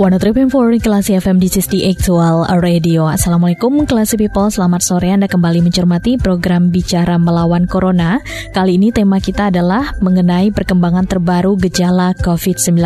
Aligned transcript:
103.4 0.00 0.48
Kelas 0.80 1.12
FM 1.12 1.36
di 1.36 1.52
the 1.52 1.92
Actual 1.92 2.48
Radio. 2.64 3.04
Assalamualaikum 3.12 3.84
kelas 3.84 4.16
people. 4.16 4.48
Selamat 4.48 4.80
sore. 4.80 5.12
Anda 5.12 5.28
kembali 5.28 5.60
mencermati 5.60 6.16
program 6.16 6.72
Bicara 6.72 7.20
Melawan 7.20 7.68
Corona. 7.68 8.16
Kali 8.56 8.80
ini 8.80 8.88
tema 8.88 9.20
kita 9.20 9.52
adalah 9.52 9.92
mengenai 10.00 10.48
perkembangan 10.48 11.04
terbaru 11.04 11.60
gejala 11.60 12.16
COVID-19 12.24 12.80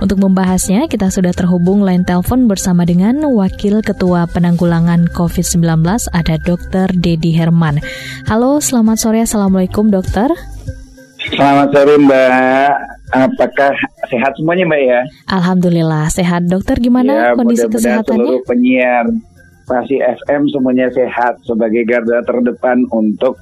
Untuk 0.00 0.16
membahasnya 0.16 0.88
kita 0.88 1.12
sudah 1.12 1.36
terhubung 1.36 1.84
line 1.84 2.08
telepon 2.08 2.48
bersama 2.48 2.88
dengan 2.88 3.20
Wakil 3.20 3.84
Ketua 3.84 4.24
Penanggulangan 4.24 5.12
COVID-19 5.12 5.84
Ada 6.08 6.40
Dr. 6.40 6.88
Dedi 6.96 7.36
Herman. 7.36 7.84
Halo 8.32 8.64
selamat 8.64 8.96
sore. 8.96 9.20
Assalamualaikum 9.20 9.92
dokter. 9.92 10.32
Selamat 11.36 11.68
sore 11.68 12.00
Mbak 12.00 12.99
Apakah 13.10 13.74
sehat 14.06 14.32
semuanya 14.38 14.64
Mbak 14.70 14.82
ya? 14.86 15.00
Alhamdulillah 15.30 16.06
sehat. 16.10 16.46
Dokter 16.46 16.78
gimana 16.78 17.34
ya, 17.34 17.38
kondisi 17.38 17.66
mudah 17.66 17.74
kesehatannya? 17.74 18.06
seluruh 18.06 18.40
penyiar 18.46 19.06
pasti 19.70 19.96
FM 20.02 20.50
semuanya 20.50 20.90
sehat 20.90 21.38
sebagai 21.46 21.86
garda 21.86 22.26
terdepan 22.26 22.82
untuk 22.90 23.38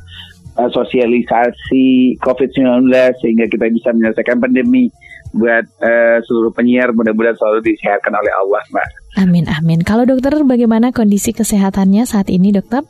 uh, 0.60 0.68
sosialisasi 0.68 2.20
COVID-19 2.20 2.92
sehingga 3.24 3.48
kita 3.48 3.64
bisa 3.72 3.88
menyelesaikan 3.96 4.36
pandemi 4.36 4.92
buat 5.32 5.64
uh, 5.80 6.20
seluruh 6.24 6.52
penyiar 6.52 6.92
mudah-mudahan 6.92 7.36
selalu 7.36 7.72
disehatkan 7.72 8.12
oleh 8.12 8.32
Allah 8.32 8.62
Mbak. 8.72 8.88
Amin 9.24 9.44
amin. 9.48 9.80
Kalau 9.84 10.04
dokter 10.04 10.36
bagaimana 10.44 10.92
kondisi 10.92 11.32
kesehatannya 11.32 12.04
saat 12.04 12.28
ini 12.28 12.52
dokter? 12.52 12.84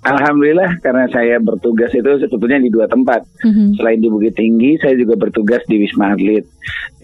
Alhamdulillah 0.00 0.80
karena 0.80 1.04
saya 1.12 1.36
bertugas 1.36 1.92
itu 1.92 2.08
sebetulnya 2.24 2.56
di 2.56 2.72
dua 2.72 2.88
tempat. 2.88 3.20
Mm-hmm. 3.44 3.68
Selain 3.76 4.00
di 4.00 4.08
Bukit 4.08 4.32
Tinggi, 4.32 4.80
saya 4.80 4.96
juga 4.96 5.20
bertugas 5.20 5.60
di 5.68 5.76
Wisma 5.76 6.16
Atlet. 6.16 6.48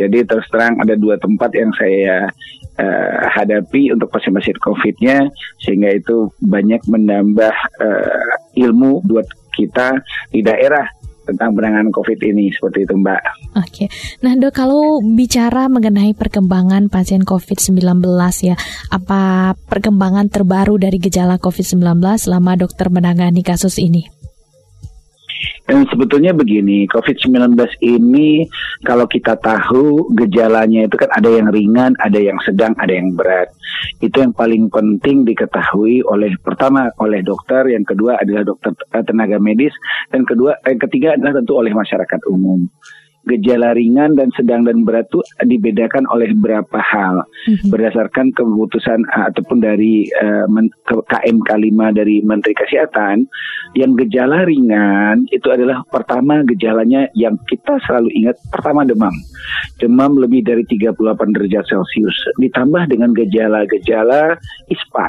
Jadi 0.00 0.25
terus 0.25 0.48
terang 0.48 0.80
ada 0.80 0.97
dua 0.97 1.20
tempat 1.20 1.52
yang 1.52 1.69
saya 1.77 2.33
uh, 2.80 3.20
hadapi 3.36 3.92
untuk 3.92 4.08
pasien-pasien 4.08 4.56
COVID-nya, 4.56 5.28
sehingga 5.61 5.92
itu 5.92 6.33
banyak 6.41 6.80
menambah 6.89 7.55
uh, 7.84 8.33
ilmu 8.56 9.05
buat 9.05 9.28
kita 9.56 10.00
di 10.33 10.41
daerah 10.41 10.89
tentang 11.27 11.52
penanganan 11.52 11.91
COVID 11.91 12.19
ini 12.22 12.55
seperti 12.55 12.86
itu 12.86 12.94
Mbak. 12.94 13.20
Oke, 13.58 13.84
nah 14.22 14.32
dok 14.38 14.55
kalau 14.55 15.02
bicara 15.02 15.66
mengenai 15.66 16.14
perkembangan 16.14 16.86
pasien 16.86 17.27
COVID-19 17.27 17.83
ya, 18.46 18.56
apa 18.88 19.52
perkembangan 19.66 20.30
terbaru 20.30 20.78
dari 20.78 21.02
gejala 21.02 21.36
COVID-19 21.42 21.98
selama 22.16 22.55
dokter 22.55 22.88
menangani 22.88 23.42
kasus 23.42 23.83
ini? 23.83 24.16
Dan 25.66 25.86
sebetulnya 25.91 26.30
begini, 26.30 26.86
COVID-19 26.86 27.58
ini 27.83 28.47
kalau 28.86 29.11
kita 29.11 29.34
tahu 29.39 30.14
gejalanya 30.14 30.86
itu 30.86 30.94
kan 30.94 31.11
ada 31.11 31.27
yang 31.27 31.50
ringan, 31.50 31.92
ada 31.98 32.19
yang 32.19 32.39
sedang, 32.47 32.72
ada 32.78 32.94
yang 32.94 33.14
berat. 33.19 33.50
Itu 33.98 34.22
yang 34.22 34.33
paling 34.33 34.70
penting 34.70 35.27
diketahui 35.27 36.06
oleh 36.06 36.39
pertama 36.39 36.91
oleh 37.02 37.20
dokter, 37.27 37.67
yang 37.70 37.83
kedua 37.83 38.22
adalah 38.22 38.47
dokter 38.47 38.72
eh, 38.94 39.05
tenaga 39.05 39.42
medis, 39.42 39.74
dan 40.14 40.22
kedua 40.22 40.55
yang 40.62 40.80
ketiga 40.80 41.08
adalah 41.19 41.42
tentu 41.42 41.52
oleh 41.58 41.72
masyarakat 41.74 42.20
umum 42.30 42.67
gejala 43.27 43.74
ringan 43.74 44.14
dan 44.14 44.30
sedang 44.38 44.62
dan 44.62 44.86
berat 44.86 45.06
itu 45.10 45.20
dibedakan 45.42 46.06
oleh 46.10 46.30
beberapa 46.34 46.78
hal. 46.78 47.27
Mm-hmm. 47.46 47.70
berdasarkan 47.70 48.34
keputusan 48.34 49.06
uh, 49.14 49.30
ataupun 49.30 49.62
dari 49.62 50.06
uh, 50.18 50.46
KMK 50.86 51.48
5 51.50 51.98
dari 51.98 52.18
Menteri 52.27 52.55
Kesehatan 52.58 53.23
yang 53.78 53.95
gejala 53.95 54.42
ringan 54.46 55.27
itu 55.30 55.46
adalah 55.51 55.86
pertama 55.90 56.42
gejalanya 56.42 57.06
yang 57.14 57.39
kita 57.46 57.78
selalu 57.86 58.11
ingat 58.18 58.36
pertama 58.51 58.83
demam. 58.83 59.14
Demam 59.78 60.18
lebih 60.18 60.42
dari 60.42 60.67
38 60.67 60.98
derajat 61.34 61.64
Celcius. 61.70 62.17
Ditambah 62.42 62.90
dengan 62.90 63.14
gejala-gejala 63.14 64.34
ISPA 64.70 65.06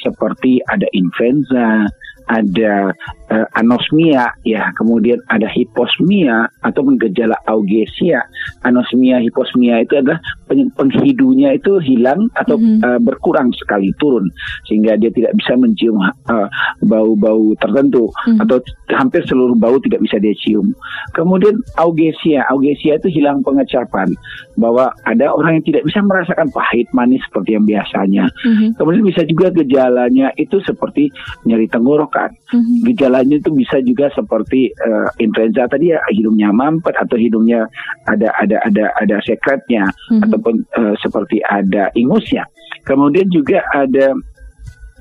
seperti 0.00 0.64
ada 0.68 0.86
influenza, 0.96 1.88
ada 2.30 2.94
uh, 3.30 3.46
anosmia 3.56 4.34
ya, 4.42 4.74
kemudian 4.74 5.22
ada 5.30 5.46
hiposmia 5.48 6.50
ataupun 6.66 6.98
gejala 6.98 7.38
augesia. 7.46 8.20
Anosmia, 8.66 9.22
hiposmia 9.22 9.80
itu 9.86 9.96
adalah 9.96 10.20
penghidunya 10.50 11.54
itu 11.54 11.78
hilang 11.80 12.26
atau 12.34 12.58
mm 12.58 12.66
-hmm. 12.66 12.78
uh, 12.84 13.00
berkurang 13.00 13.54
sekali 13.54 13.94
turun 14.02 14.26
sehingga 14.66 14.98
dia 14.98 15.08
tidak 15.14 15.32
bisa 15.38 15.54
mencium 15.54 16.02
eh, 16.02 16.48
bau-bau 16.84 17.54
uh, 17.54 17.58
tertentu 17.62 18.10
mm 18.10 18.36
-hmm. 18.36 18.42
atau 18.42 18.58
hampir 18.90 19.22
seluruh 19.30 19.54
bau 19.54 19.78
tidak 19.78 20.02
bisa 20.02 20.18
dia 20.18 20.34
cium. 20.42 20.74
Kemudian 21.14 21.54
augesia, 21.78 22.42
augesia 22.50 22.98
itu 22.98 23.08
hilang 23.08 23.40
pengecapan 23.46 24.10
bahwa 24.58 24.90
ada 25.06 25.30
orang 25.30 25.62
yang 25.62 25.66
tidak 25.66 25.82
bisa 25.86 26.02
merasakan 26.02 26.50
pahit 26.50 26.90
manis 26.90 27.22
seperti 27.30 27.54
yang 27.54 27.64
biasanya. 27.64 28.24
Mm 28.42 28.54
-hmm. 28.54 28.68
Kemudian 28.76 29.04
bisa 29.06 29.22
juga 29.24 29.46
gejalanya 29.54 30.34
itu 30.34 30.58
seperti 30.66 31.14
nyeri 31.46 31.70
tenggorokan 31.70 32.34
Mm-hmm. 32.50 32.78
Gejalanya 33.20 33.36
itu 33.44 33.52
bisa 33.52 33.76
juga 33.84 34.08
seperti 34.16 34.72
uh, 34.80 35.12
influenza 35.20 35.68
tadi 35.68 35.92
ya 35.92 36.00
hidungnya 36.08 36.48
mampet 36.56 36.96
atau 36.96 37.20
hidungnya 37.20 37.68
ada 38.08 38.32
ada 38.40 38.56
ada 38.64 38.88
ada 38.96 39.16
sekretnya 39.20 39.84
mm-hmm. 39.84 40.24
ataupun 40.24 40.64
uh, 40.80 40.96
seperti 41.04 41.44
ada 41.44 41.92
ingusnya. 41.92 42.48
Kemudian 42.88 43.28
juga 43.28 43.60
ada 43.76 44.16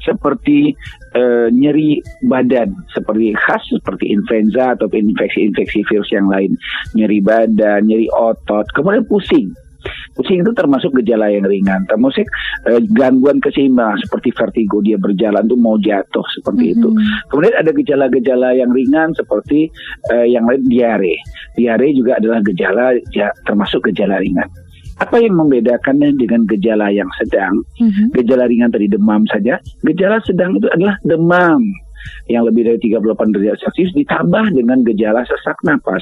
seperti 0.04 0.76
uh, 1.16 1.48
nyeri 1.48 2.04
badan 2.28 2.76
seperti 2.92 3.32
khas 3.40 3.64
seperti 3.72 4.12
influenza 4.12 4.76
atau 4.76 4.92
infeksi-infeksi 4.92 5.88
virus 5.88 6.12
yang 6.12 6.28
lain 6.28 6.56
nyeri 6.96 7.20
badan 7.20 7.84
nyeri 7.84 8.08
otot 8.16 8.64
kemudian 8.72 9.04
pusing 9.12 9.52
Pusing 10.16 10.42
itu 10.44 10.52
termasuk 10.52 10.92
gejala 11.02 11.32
yang 11.32 11.46
ringan, 11.46 11.86
termasuk 11.88 12.26
eh, 12.68 12.82
gangguan 12.94 13.40
keseimbangan 13.40 14.02
seperti 14.04 14.30
vertigo 14.36 14.84
dia 14.84 14.98
berjalan 15.00 15.46
tuh 15.48 15.60
mau 15.60 15.76
jatuh 15.80 16.26
seperti 16.40 16.72
mm 16.72 16.74
-hmm. 16.74 16.82
itu. 16.82 16.90
Kemudian 17.32 17.56
ada 17.56 17.72
gejala-gejala 17.72 18.50
yang 18.58 18.72
ringan 18.74 19.10
seperti 19.16 19.70
eh, 20.12 20.28
yang 20.28 20.50
lain 20.50 20.66
diare. 20.68 21.16
Diare 21.56 21.88
juga 21.96 22.18
adalah 22.18 22.40
gejala 22.44 22.96
ya, 23.16 23.32
termasuk 23.46 23.90
gejala 23.92 24.20
ringan. 24.20 24.48
Apa 25.00 25.16
yang 25.24 25.40
membedakannya 25.40 26.12
dengan 26.20 26.44
gejala 26.44 26.92
yang 26.92 27.08
sedang? 27.16 27.56
Mm 27.80 27.90
-hmm. 27.90 28.06
Gejala 28.20 28.52
ringan 28.52 28.72
tadi 28.72 28.92
demam 28.92 29.24
saja, 29.32 29.56
gejala 29.88 30.20
sedang 30.28 30.60
itu 30.60 30.68
adalah 30.76 31.00
demam 31.08 31.64
yang 32.30 32.46
lebih 32.46 32.66
dari 32.66 32.80
38 32.82 33.34
derajat 33.36 33.58
Celcius 33.64 33.92
ditambah 33.98 34.54
dengan 34.54 34.82
gejala 34.86 35.26
sesak 35.26 35.58
napas. 35.66 36.02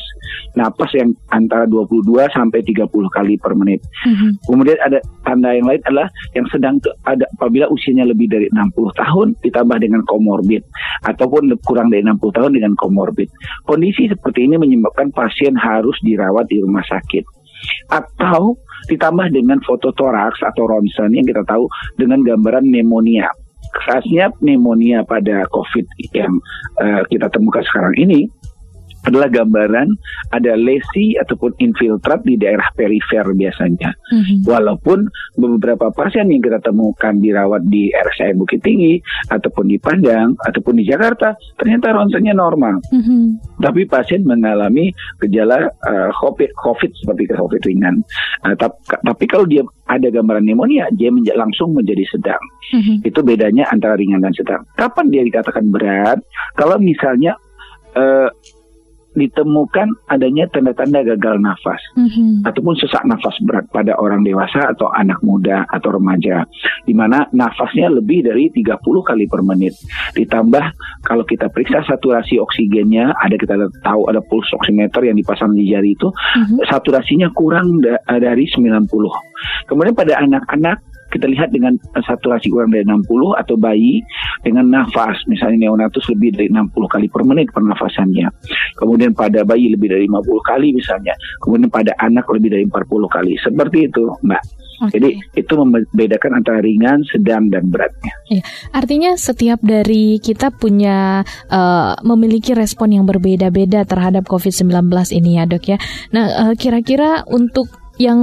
Napas 0.54 0.92
yang 0.94 1.16
antara 1.32 1.66
22 1.66 2.04
sampai 2.34 2.60
30 2.64 2.88
kali 2.90 3.40
per 3.40 3.54
menit. 3.56 3.80
Mm-hmm. 4.06 4.32
Kemudian 4.48 4.78
ada 4.84 5.00
tanda 5.24 5.56
yang 5.56 5.68
lain 5.68 5.82
adalah 5.88 6.08
yang 6.36 6.46
sedang 6.52 6.76
ada 7.08 7.26
apabila 7.40 7.68
usianya 7.72 8.08
lebih 8.08 8.28
dari 8.28 8.48
60 8.52 9.02
tahun 9.02 9.28
ditambah 9.44 9.78
dengan 9.80 10.02
komorbid 10.06 10.64
ataupun 11.08 11.54
kurang 11.64 11.90
dari 11.94 12.04
60 12.04 12.38
tahun 12.38 12.52
dengan 12.56 12.74
komorbid. 12.76 13.30
Kondisi 13.64 14.10
seperti 14.12 14.46
ini 14.46 14.60
menyebabkan 14.60 15.12
pasien 15.16 15.56
harus 15.56 15.96
dirawat 16.04 16.48
di 16.52 16.60
rumah 16.62 16.84
sakit 16.86 17.38
atau 17.90 18.54
ditambah 18.88 19.34
dengan 19.34 19.58
foto 19.66 19.90
toraks 19.92 20.40
atau 20.46 20.70
ronsen 20.70 21.12
yang 21.12 21.26
kita 21.26 21.42
tahu 21.44 21.66
dengan 21.98 22.22
gambaran 22.22 22.70
pneumonia 22.70 23.28
khasnya 23.74 24.32
pneumonia 24.40 25.04
pada 25.04 25.48
COVID 25.52 25.86
yang 26.16 26.40
uh, 26.80 27.02
kita 27.10 27.28
temukan 27.32 27.64
sekarang 27.66 27.96
ini 27.98 28.28
adalah 29.08 29.32
gambaran 29.32 29.88
ada 30.36 30.54
lesi 30.60 31.16
ataupun 31.16 31.56
infiltrat 31.64 32.28
di 32.28 32.36
daerah 32.36 32.68
perifer 32.76 33.24
biasanya. 33.32 33.96
Mm-hmm. 34.12 34.38
Walaupun 34.44 35.08
beberapa 35.40 35.90
pasien 35.96 36.28
yang 36.28 36.44
kita 36.44 36.60
temukan 36.60 37.16
dirawat 37.16 37.64
di 37.72 37.88
RSI 37.96 38.36
Bukit 38.36 38.60
Tinggi 38.60 39.00
ataupun 39.32 39.72
di 39.72 39.80
Padang 39.80 40.36
ataupun 40.44 40.76
di 40.76 40.84
Jakarta 40.84 41.34
ternyata 41.56 41.96
ronsennya 41.96 42.36
normal. 42.36 42.84
Mm-hmm. 42.92 43.24
Tapi 43.64 43.88
pasien 43.88 44.28
mengalami 44.28 44.92
gejala 45.24 45.72
uh, 45.88 46.12
COVID, 46.20 46.52
COVID 46.60 46.92
seperti 47.00 47.32
COVID 47.32 47.62
ringan. 47.64 48.04
Uh, 48.44 48.54
tapi, 48.60 48.76
tapi 48.92 49.26
kalau 49.26 49.48
dia 49.48 49.64
ada 49.88 50.12
gambaran 50.12 50.44
pneumonia, 50.44 50.92
dia 51.00 51.08
menja 51.08 51.32
langsung 51.40 51.72
menjadi 51.72 52.04
sedang. 52.12 52.44
Mm-hmm. 52.76 53.08
Itu 53.08 53.24
bedanya 53.24 53.72
antara 53.72 53.96
ringan 53.96 54.20
dan 54.20 54.36
sedang. 54.36 54.62
Kapan 54.76 55.08
dia 55.08 55.24
dikatakan 55.24 55.72
berat? 55.72 56.20
Kalau 56.60 56.76
misalnya 56.76 57.40
uh, 57.96 58.28
ditemukan 59.18 59.90
adanya 60.08 60.46
tanda-tanda 60.48 61.02
gagal 61.04 61.42
nafas 61.42 61.82
Mhm. 61.98 62.46
ataupun 62.46 62.78
sesak 62.78 63.02
nafas 63.04 63.34
berat 63.42 63.66
pada 63.68 63.98
orang 63.98 64.22
dewasa 64.22 64.70
atau 64.70 64.88
anak 64.90 65.18
muda 65.20 65.66
atau 65.68 65.92
remaja 65.92 66.46
di 66.86 66.94
mana 66.94 67.26
nafasnya 67.32 67.90
lebih 67.90 68.22
dari 68.24 68.48
30 68.48 68.78
kali 69.02 69.26
per 69.26 69.42
menit 69.42 69.74
ditambah 70.14 70.66
kalau 71.02 71.24
kita 71.24 71.50
periksa 71.50 71.82
saturasi 71.84 72.38
oksigennya 72.38 73.18
ada 73.18 73.34
kita 73.34 73.58
tahu 73.82 74.06
ada 74.06 74.22
pulse 74.22 74.54
oximeter 74.54 75.02
yang 75.02 75.18
dipasang 75.18 75.52
di 75.52 75.66
jari 75.66 75.92
itu 75.92 76.08
Mhm. 76.08 76.70
saturasinya 76.70 77.34
kurang 77.34 77.82
da- 77.82 78.00
dari 78.08 78.46
90 78.46 79.10
kemudian 79.66 79.92
pada 79.92 80.22
anak-anak 80.22 80.78
kita 81.18 81.28
lihat 81.28 81.50
dengan 81.50 81.74
saturasi 81.98 82.54
kurang 82.54 82.70
dari 82.70 82.86
60 82.86 83.42
atau 83.42 83.56
bayi 83.58 84.06
dengan 84.46 84.70
nafas 84.70 85.18
misalnya 85.26 85.68
neonatus 85.68 86.06
lebih 86.14 86.38
dari 86.38 86.48
60 86.54 86.72
kali 86.94 87.10
per 87.10 87.26
menit 87.26 87.50
pernafasannya 87.52 88.30
kemudian 88.78 89.12
pada 89.18 89.42
bayi 89.42 89.74
lebih 89.74 89.90
dari 89.92 90.06
50 90.06 90.50
kali 90.50 90.68
misalnya 90.78 91.18
kemudian 91.42 91.74
pada 91.74 91.92
anak 91.98 92.30
lebih 92.30 92.54
dari 92.54 92.64
40 92.70 93.10
kali 93.10 93.34
seperti 93.42 93.90
itu 93.90 94.06
mbak 94.22 94.44
Oke. 94.78 94.94
jadi 94.94 95.10
itu 95.34 95.54
membedakan 95.58 96.38
antara 96.38 96.62
ringan 96.62 97.02
sedang 97.10 97.50
dan 97.50 97.66
beratnya 97.66 98.14
Artinya 98.76 99.16
setiap 99.16 99.64
dari 99.64 100.20
kita 100.20 100.52
punya 100.52 101.24
eh, 101.48 101.94
memiliki 102.04 102.52
respon 102.52 102.94
yang 102.94 103.08
berbeda-beda 103.08 103.88
terhadap 103.88 104.28
COVID-19 104.28 104.92
ini 105.16 105.40
ya 105.40 105.44
dok 105.48 105.66
ya. 105.66 105.78
Nah 106.12 106.52
eh, 106.52 106.54
kira-kira 106.60 107.24
untuk 107.32 107.72
yang 107.98 108.20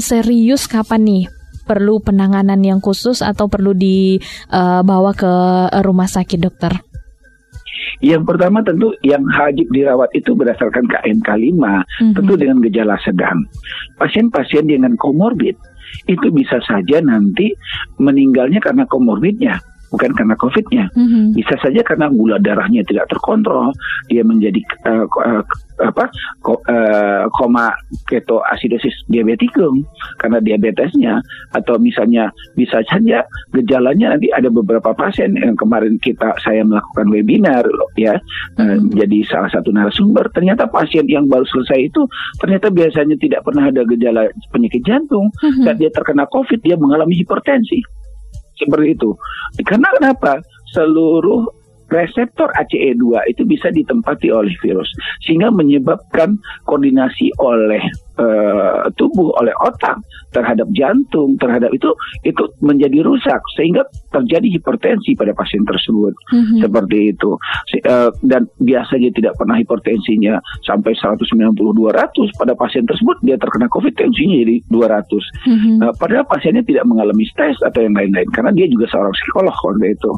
serius 0.00 0.64
kapan 0.70 1.04
nih? 1.04 1.24
Perlu 1.68 2.00
penanganan 2.00 2.64
yang 2.64 2.80
khusus 2.80 3.20
atau 3.20 3.46
perlu 3.52 3.76
dibawa 3.76 5.12
ke 5.12 5.32
rumah 5.84 6.08
sakit 6.08 6.40
dokter? 6.40 6.72
yang 7.98 8.22
pertama 8.22 8.62
tentu 8.62 8.94
yang 9.02 9.26
wajib 9.26 9.66
dirawat 9.74 10.10
itu 10.14 10.30
berdasarkan 10.34 10.86
KNK 10.86 11.28
5 11.34 11.82
Mhm. 11.98 12.14
tentu 12.14 12.32
dengan 12.38 12.58
gejala 12.62 12.94
sedang. 13.02 13.42
Pasien-pasien 13.98 14.70
dengan 14.70 14.94
komorbid 14.94 15.58
itu 16.06 16.26
bisa 16.30 16.62
saja 16.62 17.02
nanti 17.02 17.50
meninggalnya 17.98 18.62
karena 18.62 18.86
komorbidnya, 18.86 19.58
bukan 19.92 20.10
karena 20.12 20.34
COVID-nya. 20.36 20.84
Mhm. 20.94 21.36
Bisa 21.36 21.54
saja 21.60 21.80
karena 21.82 22.08
gula 22.08 22.36
darahnya 22.38 22.84
tidak 22.84 23.08
terkontrol, 23.08 23.72
dia 24.08 24.20
menjadi 24.22 24.60
ko- 25.08 25.24
eh, 25.24 25.42
apa 25.78 26.10
ko- 26.42 26.62
eh, 26.66 27.24
koma 27.38 27.70
ketoasidosis 28.10 29.06
diabetikum 29.06 29.86
karena 30.18 30.42
diabetesnya 30.42 31.22
atau 31.54 31.78
misalnya 31.78 32.34
bisa 32.58 32.82
saja 32.84 33.22
gejalanya 33.54 34.18
nanti 34.18 34.26
ada 34.34 34.50
beberapa 34.50 34.90
pasien 34.90 35.38
yang 35.38 35.54
kemarin 35.54 35.94
kita 36.02 36.34
saya 36.42 36.66
melakukan 36.66 37.06
webinar 37.14 37.62
loh, 37.62 37.90
ya 37.94 38.18
eh, 38.58 38.76
Mhm. 38.76 38.90
jadi 38.98 39.18
salah 39.30 39.50
satu 39.54 39.70
narasumber 39.70 40.26
ternyata 40.34 40.66
pasien 40.66 41.06
yang 41.06 41.30
baru 41.30 41.46
selesai 41.46 41.78
itu 41.88 42.02
ternyata 42.42 42.74
biasanya 42.74 43.14
tidak 43.14 43.46
pernah 43.46 43.70
ada 43.70 43.86
gejala 43.86 44.26
penyakit 44.50 44.82
jantung 44.82 45.30
Mhm. 45.40 45.62
saat 45.62 45.76
dia 45.78 45.90
terkena 45.94 46.26
COVID 46.26 46.58
dia 46.58 46.74
mengalami 46.74 47.14
hipertensi 47.14 47.78
seperti 48.58 48.98
itu. 48.98 49.14
Karena 49.62 49.88
kenapa? 49.96 50.42
Seluruh 50.74 51.48
reseptor 51.88 52.52
ACE2 52.60 53.32
itu 53.32 53.48
bisa 53.48 53.72
ditempati 53.72 54.28
oleh 54.28 54.52
virus 54.60 54.92
sehingga 55.24 55.48
menyebabkan 55.48 56.36
koordinasi 56.68 57.32
oleh 57.40 57.80
eh, 58.18 58.82
tubuh 58.98 59.32
oleh 59.38 59.54
otak 59.62 59.96
terhadap 60.34 60.68
jantung 60.76 61.38
terhadap 61.40 61.72
itu 61.72 61.88
itu 62.22 62.42
menjadi 62.60 63.00
rusak 63.00 63.40
sehingga 63.56 63.86
terjadi 64.12 64.60
hipertensi 64.60 65.16
pada 65.16 65.32
pasien 65.32 65.64
tersebut 65.64 66.12
Mhm. 66.34 66.60
seperti 66.60 67.16
itu 67.16 67.30
eh, 67.80 68.10
dan 68.26 68.44
biasanya 68.60 69.10
tidak 69.14 69.32
pernah 69.38 69.56
hipertensinya 69.56 70.36
sampai 70.66 70.92
190-200 70.92 72.28
pada 72.36 72.52
pasien 72.52 72.84
tersebut 72.84 73.16
dia 73.24 73.40
terkena 73.40 73.70
COVID 73.70 73.94
tensinya 73.96 74.36
jadi 74.36 74.56
200 74.68 75.22
Mhm. 75.48 75.72
Nah, 75.78 75.92
padahal 75.94 76.26
pasiennya 76.26 76.64
tidak 76.66 76.84
mengalami 76.84 77.24
stres 77.28 77.56
atau 77.62 77.80
yang 77.80 77.94
lain-lain 77.94 78.28
karena 78.34 78.50
dia 78.52 78.66
juga 78.66 78.90
seorang 78.90 79.14
psikolog 79.14 79.54
waktu 79.54 79.94
itu. 79.94 80.10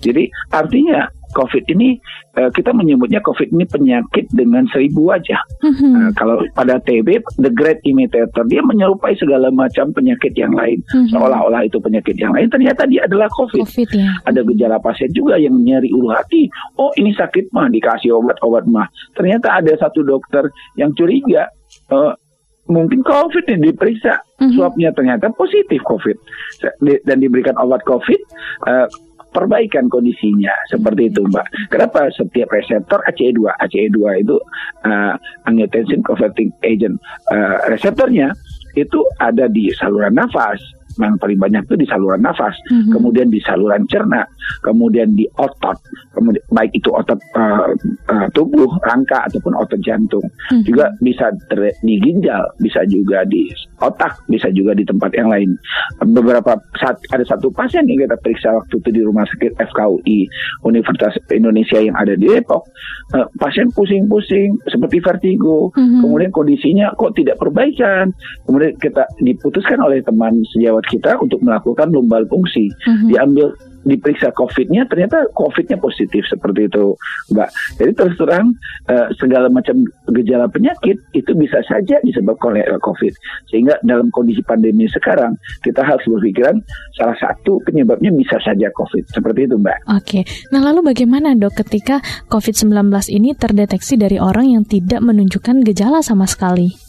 Jadi 0.00 0.22
artinya 0.50 1.06
COVID 1.34 1.66
ini 1.68 1.98
eh, 2.34 2.50
kita 2.50 2.70
menyebutnya 2.70 3.18
COVID 3.20 3.50
ini 3.50 3.66
penyakit 3.66 4.30
dengan 4.30 4.66
seribu 4.70 5.06
wajah. 5.06 5.38
Mhm. 5.62 5.90
Nah, 5.90 6.10
kalau 6.14 6.42
pada 6.50 6.78
TB, 6.78 7.22
the 7.38 7.50
great 7.50 7.78
imitator 7.82 8.42
dia 8.46 8.58
menyerupai 8.58 9.14
segala 9.14 9.50
macam 9.50 9.90
penyakit 9.90 10.34
yang 10.34 10.50
lain, 10.50 10.78
Mhm. 10.94 11.14
seolah-olah 11.14 11.62
itu 11.62 11.78
penyakit 11.78 12.18
yang 12.18 12.34
lain. 12.34 12.50
Ternyata 12.50 12.86
dia 12.86 13.06
adalah 13.06 13.30
COVID. 13.30 13.62
COVID 13.62 13.90
ya. 13.94 14.10
Ada 14.26 14.40
gejala 14.42 14.78
pasien 14.78 15.10
juga 15.10 15.38
yang 15.38 15.54
nyeri 15.58 15.90
ulu 15.90 16.10
hati. 16.10 16.46
Oh 16.74 16.90
ini 16.94 17.10
sakit 17.10 17.50
mah 17.50 17.70
dikasih 17.70 18.14
obat-obat 18.14 18.66
mah. 18.66 18.86
Ternyata 19.14 19.58
ada 19.58 19.74
satu 19.74 20.02
dokter 20.02 20.46
yang 20.74 20.94
curiga. 20.94 21.50
eh, 21.90 22.12
mungkin 22.64 23.02
COVID 23.02 23.44
nih 23.44 23.72
diperiksa 23.72 24.16
Mhm. 24.40 24.56
swabnya 24.56 24.88
ternyata 24.94 25.28
positif 25.34 25.82
COVID 25.84 26.16
dan 27.04 27.16
diberikan 27.18 27.58
obat 27.58 27.82
COVID. 27.82 28.20
eh, 28.64 28.86
perbaikan 29.34 29.90
kondisinya 29.90 30.54
seperti 30.70 31.10
itu 31.10 31.26
mbak. 31.26 31.44
Kenapa 31.68 32.06
setiap 32.14 32.54
reseptor 32.54 33.02
ACE2 33.10 33.50
ACE2 33.66 33.98
itu 34.22 34.38
uh, 34.86 35.14
angiotensin 35.50 36.00
converting 36.06 36.54
agent 36.62 36.96
uh, 37.34 37.58
reseptornya 37.66 38.30
itu 38.78 39.02
ada 39.18 39.50
di 39.50 39.74
saluran 39.74 40.14
nafas. 40.14 40.62
Yang 40.98 41.18
paling 41.20 41.38
banyak 41.40 41.62
itu 41.66 41.74
di 41.78 41.86
saluran 41.88 42.22
nafas, 42.22 42.54
Mhm. 42.70 42.90
kemudian 42.94 43.28
di 43.28 43.40
saluran 43.42 43.82
cerna, 43.90 44.22
kemudian 44.62 45.12
di 45.14 45.26
otot, 45.36 45.76
kemudian 46.14 46.44
baik 46.50 46.70
itu 46.74 46.90
otot 46.90 47.18
uh, 47.34 47.70
uh, 48.10 48.26
tubuh, 48.32 48.68
rangka 48.86 49.26
ataupun 49.26 49.58
otot 49.58 49.80
jantung. 49.82 50.24
Mhm. 50.52 50.64
Juga 50.64 50.90
bisa 51.00 51.30
ter- 51.50 51.76
di 51.82 51.98
ginjal, 51.98 52.44
bisa 52.60 52.84
juga 52.86 53.26
di 53.26 53.48
otak, 53.80 54.14
bisa 54.30 54.48
juga 54.54 54.72
di 54.76 54.84
tempat 54.86 55.10
yang 55.16 55.28
lain. 55.32 55.50
Beberapa 56.04 56.54
saat 56.78 57.00
ada 57.10 57.24
satu 57.24 57.50
pasien 57.50 57.84
yang 57.88 58.06
kita 58.06 58.16
periksa 58.20 58.54
waktu 58.54 58.78
itu 58.78 58.90
di 58.90 59.02
rumah 59.02 59.24
sakit 59.26 59.56
FKUI 59.58 60.28
Universitas 60.64 61.16
Indonesia 61.32 61.80
yang 61.80 61.96
ada 61.96 62.14
di 62.14 62.28
Depok, 62.28 62.64
eh, 63.16 63.26
pasien 63.40 63.68
pusing-pusing 63.72 64.60
seperti 64.68 65.00
vertigo, 65.00 65.72
Mhm. 65.74 66.00
kemudian 66.04 66.30
kondisinya 66.30 66.92
kok 66.94 67.16
tidak 67.16 67.40
perbaikan, 67.40 68.12
kemudian 68.46 68.76
kita 68.78 69.04
diputuskan 69.20 69.80
oleh 69.80 70.00
teman 70.04 70.36
sejawat 70.54 70.83
kita 70.90 71.16
untuk 71.20 71.40
melakukan 71.42 71.90
lumbal 71.90 72.24
fungsi, 72.28 72.70
Mhm. 72.86 73.08
diambil 73.10 73.48
diperiksa 73.84 74.32
COVID-nya 74.32 74.88
ternyata 74.88 75.28
COVID-nya 75.36 75.76
positif 75.76 76.24
seperti 76.24 76.72
itu, 76.72 76.96
Mbak. 77.36 77.48
Jadi 77.78 77.92
terus 77.92 78.16
terang 78.16 78.56
eh, 78.88 79.08
segala 79.20 79.52
macam 79.52 79.84
gejala 80.12 80.48
penyakit 80.48 80.96
itu 81.12 81.32
bisa 81.36 81.60
saja 81.68 82.00
disebabkan 82.00 82.56
oleh 82.56 82.64
COVID. 82.80 83.12
Sehingga 83.52 83.76
dalam 83.84 84.08
kondisi 84.08 84.40
pandemi 84.40 84.88
sekarang 84.88 85.36
kita 85.60 85.84
harus 85.84 86.04
berpikiran 86.08 86.60
salah 86.96 87.16
satu 87.20 87.60
penyebabnya 87.64 88.08
bisa 88.12 88.40
saja 88.40 88.72
COVID. 88.72 89.04
Seperti 89.12 89.48
itu, 89.48 89.56
Mbak. 89.60 89.78
Oke, 90.00 90.20
nah 90.48 90.64
lalu 90.64 90.80
bagaimana 90.84 91.36
dok 91.36 91.64
ketika 91.64 92.00
COVID-19 92.32 92.88
ini 93.12 93.36
terdeteksi 93.36 94.00
dari 94.00 94.16
orang 94.16 94.48
yang 94.48 94.64
tidak 94.64 95.04
menunjukkan 95.04 95.60
gejala 95.60 96.00
sama 96.00 96.24
sekali? 96.24 96.83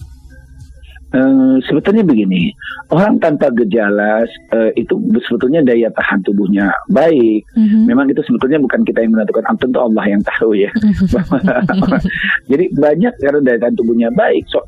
Eh, 1.16 1.56
sebetulnya 1.64 2.04
begini, 2.04 2.52
orang 2.92 3.16
tanpa 3.24 3.48
gejala 3.56 4.28
eh, 4.52 4.76
itu 4.76 5.00
sebetulnya 5.24 5.64
daya 5.64 5.88
tahan 5.96 6.20
tubuhnya 6.28 6.68
baik. 6.92 7.48
Mhm. 7.56 7.88
Memang 7.88 8.12
itu 8.12 8.20
sebetulnya 8.20 8.60
bukan 8.60 8.84
kita 8.84 9.00
yang 9.00 9.16
menentukan, 9.16 9.48
ah, 9.48 9.56
tentu 9.56 9.80
Allah 9.80 10.04
yang 10.12 10.20
tahu 10.28 10.60
ya. 10.60 10.68
Jadi 12.52 12.66
banyak 12.76 13.14
karena 13.24 13.40
daya 13.40 13.58
tahan 13.64 13.76
tubuhnya 13.80 14.10
baik, 14.12 14.44
so, 14.52 14.60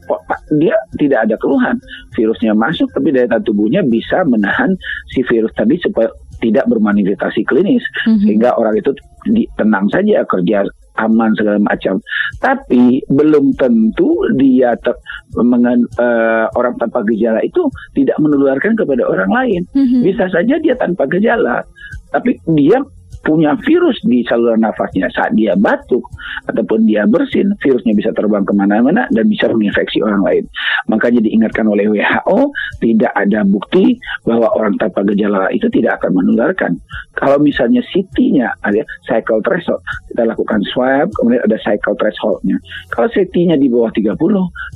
dia 0.55 0.75
tidak 0.95 1.27
ada 1.27 1.35
keluhan. 1.35 1.75
Virusnya 2.15 2.55
masuk, 2.55 2.87
tapi 2.95 3.11
daya 3.11 3.27
tahan 3.27 3.43
tubuhnya 3.43 3.83
bisa 3.83 4.23
menahan 4.23 4.71
si 5.11 5.27
virus 5.27 5.51
tadi 5.51 5.75
supaya 5.83 6.07
tidak 6.39 6.69
bermanifestasi 6.69 7.43
klinis, 7.43 7.83
Mhm. 8.07 8.23
sehingga 8.23 8.55
orang 8.55 8.77
itu 8.77 8.95
di- 9.27 9.49
tenang 9.59 9.89
saja 9.91 10.23
kerja 10.23 10.63
aman 10.97 11.31
segala 11.37 11.59
macam. 11.61 12.01
Tapi 12.41 13.01
belum 13.07 13.53
tentu 13.57 14.13
dia 14.37 14.73
ter- 14.81 14.99
mengen- 15.37 15.89
eh, 15.97 16.45
orang 16.57 16.75
tanpa 16.81 17.05
gejala 17.05 17.41
itu 17.41 17.65
tidak 17.93 18.17
menularkan 18.17 18.73
kepada 18.73 19.05
orang 19.05 19.31
lain. 19.31 19.61
Mhm. 19.73 20.01
Bisa 20.03 20.25
saja 20.29 20.55
dia 20.59 20.75
tanpa 20.77 21.05
gejala, 21.09 21.63
tapi 22.11 22.37
dia 22.57 22.81
punya 23.27 23.59
virus 23.67 23.99
di 24.07 24.23
saluran 24.23 24.63
nafasnya 24.63 25.11
saat 25.11 25.35
dia 25.35 25.51
batuk 25.59 26.07
ataupun 26.47 26.87
dia 26.87 27.03
bersin, 27.03 27.51
virusnya 27.59 27.91
bisa 27.91 28.15
terbang 28.15 28.47
ke 28.47 28.55
mana-mana 28.55 29.03
dan 29.11 29.27
bisa 29.27 29.51
menginfeksi 29.51 29.99
orang 29.99 30.23
lain. 30.23 30.43
Makanya 30.87 31.19
diingatkan 31.19 31.67
oleh 31.67 31.91
WHO 31.91 32.39
tidak 32.79 33.11
ada 33.11 33.43
bukti 33.43 33.99
bahwa 34.23 34.47
orang 34.55 34.79
tanpa 34.79 35.03
gejala 35.11 35.51
itu 35.51 35.67
tidak 35.67 35.99
akan 35.99 36.23
menularkan. 36.23 36.71
Kalau 37.17 37.41
misalnya 37.41 37.83
CT-nya 37.91 38.47
ada 38.61 38.79
cycle 39.09 39.41
threshold, 39.43 39.81
kita 40.13 40.23
lakukan 40.23 40.61
swab, 40.71 41.09
kemudian 41.17 41.43
ada 41.43 41.57
cycle 41.59 41.97
threshold-nya. 41.97 42.55
Kalau 42.93 43.09
CT-nya 43.09 43.57
di 43.57 43.67
bawah 43.67 43.89
30, 43.91 44.15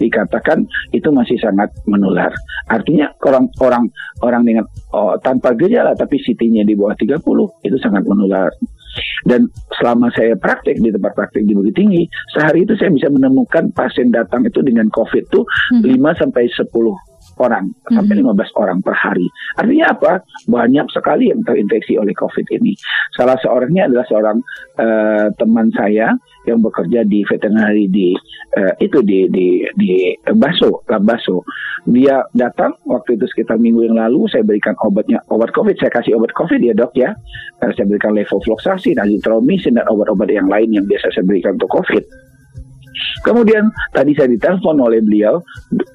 dikatakan 0.01 0.65
itu 0.91 1.07
masih 1.13 1.37
sangat 1.37 1.69
menular. 1.85 2.33
Artinya 2.67 3.13
orang-orang 3.21 3.87
orang 4.25 4.43
dengan 4.43 4.65
oh, 4.91 5.13
tanpa 5.21 5.53
gejala 5.53 5.93
tapi 5.93 6.17
CT-nya 6.17 6.65
di 6.65 6.73
bawah 6.73 6.97
30 6.97 7.21
itu 7.67 7.77
sangat 7.77 8.03
menular. 8.09 8.40
Dan 9.23 9.47
selama 9.79 10.11
saya 10.11 10.35
praktek 10.35 10.83
di 10.83 10.91
tempat 10.91 11.15
praktek 11.15 11.47
di 11.47 11.55
Bukit 11.55 11.79
Tinggi, 11.79 12.03
sehari 12.35 12.67
itu 12.67 12.75
saya 12.75 12.91
bisa 12.91 13.07
menemukan 13.07 13.71
pasien 13.71 14.11
datang 14.11 14.43
itu 14.43 14.59
dengan 14.59 14.91
COVID 14.91 15.23
itu 15.31 15.41
hmm. 15.79 15.83
5 15.87 16.21
sampai 16.21 16.43
10 16.51 16.67
orang 17.41 17.65
mm-hmm. 17.73 17.95
sampai 17.97 18.15
15 18.21 18.61
orang 18.61 18.79
per 18.85 18.95
hari. 18.97 19.27
Artinya 19.57 19.85
apa? 19.97 20.11
Banyak 20.45 20.87
sekali 20.93 21.33
yang 21.33 21.41
terinfeksi 21.41 21.97
oleh 21.97 22.13
COVID 22.13 22.47
ini. 22.53 22.77
Salah 23.17 23.37
seorangnya 23.41 23.89
adalah 23.89 24.05
seorang 24.05 24.37
uh, 24.77 25.27
teman 25.35 25.73
saya 25.73 26.13
yang 26.49 26.59
bekerja 26.61 27.05
di 27.05 27.21
veterinary 27.27 27.85
di 27.91 28.13
uh, 28.57 28.73
itu 28.81 29.01
di 29.05 29.29
di 29.29 29.65
di 29.77 30.15
Baso, 30.33 30.81
Lab 30.89 31.05
Baso. 31.05 31.45
Dia 31.89 32.21
datang 32.37 32.77
waktu 32.85 33.17
itu 33.17 33.25
sekitar 33.29 33.57
minggu 33.57 33.89
yang 33.89 33.97
lalu 33.97 34.29
saya 34.29 34.45
berikan 34.45 34.73
obatnya 34.81 35.21
obat 35.29 35.53
COVID. 35.53 35.77
Saya 35.77 35.91
kasih 35.93 36.17
obat 36.17 36.33
COVID 36.33 36.61
ya 36.61 36.73
dok 36.73 36.93
ya. 36.97 37.13
Uh, 37.61 37.71
saya 37.73 37.85
berikan 37.85 38.13
levofloxacin, 38.17 38.97
azithromycin 38.97 39.77
dan 39.77 39.85
obat-obat 39.89 40.29
yang 40.29 40.49
lain 40.49 40.73
yang 40.73 40.85
biasa 40.85 41.13
saya 41.13 41.25
berikan 41.25 41.57
untuk 41.57 41.69
COVID. 41.69 42.05
Kemudian 43.21 43.69
tadi 43.93 44.17
saya 44.17 44.33
ditelepon 44.33 44.81
oleh 44.81 44.99
beliau, 45.01 45.39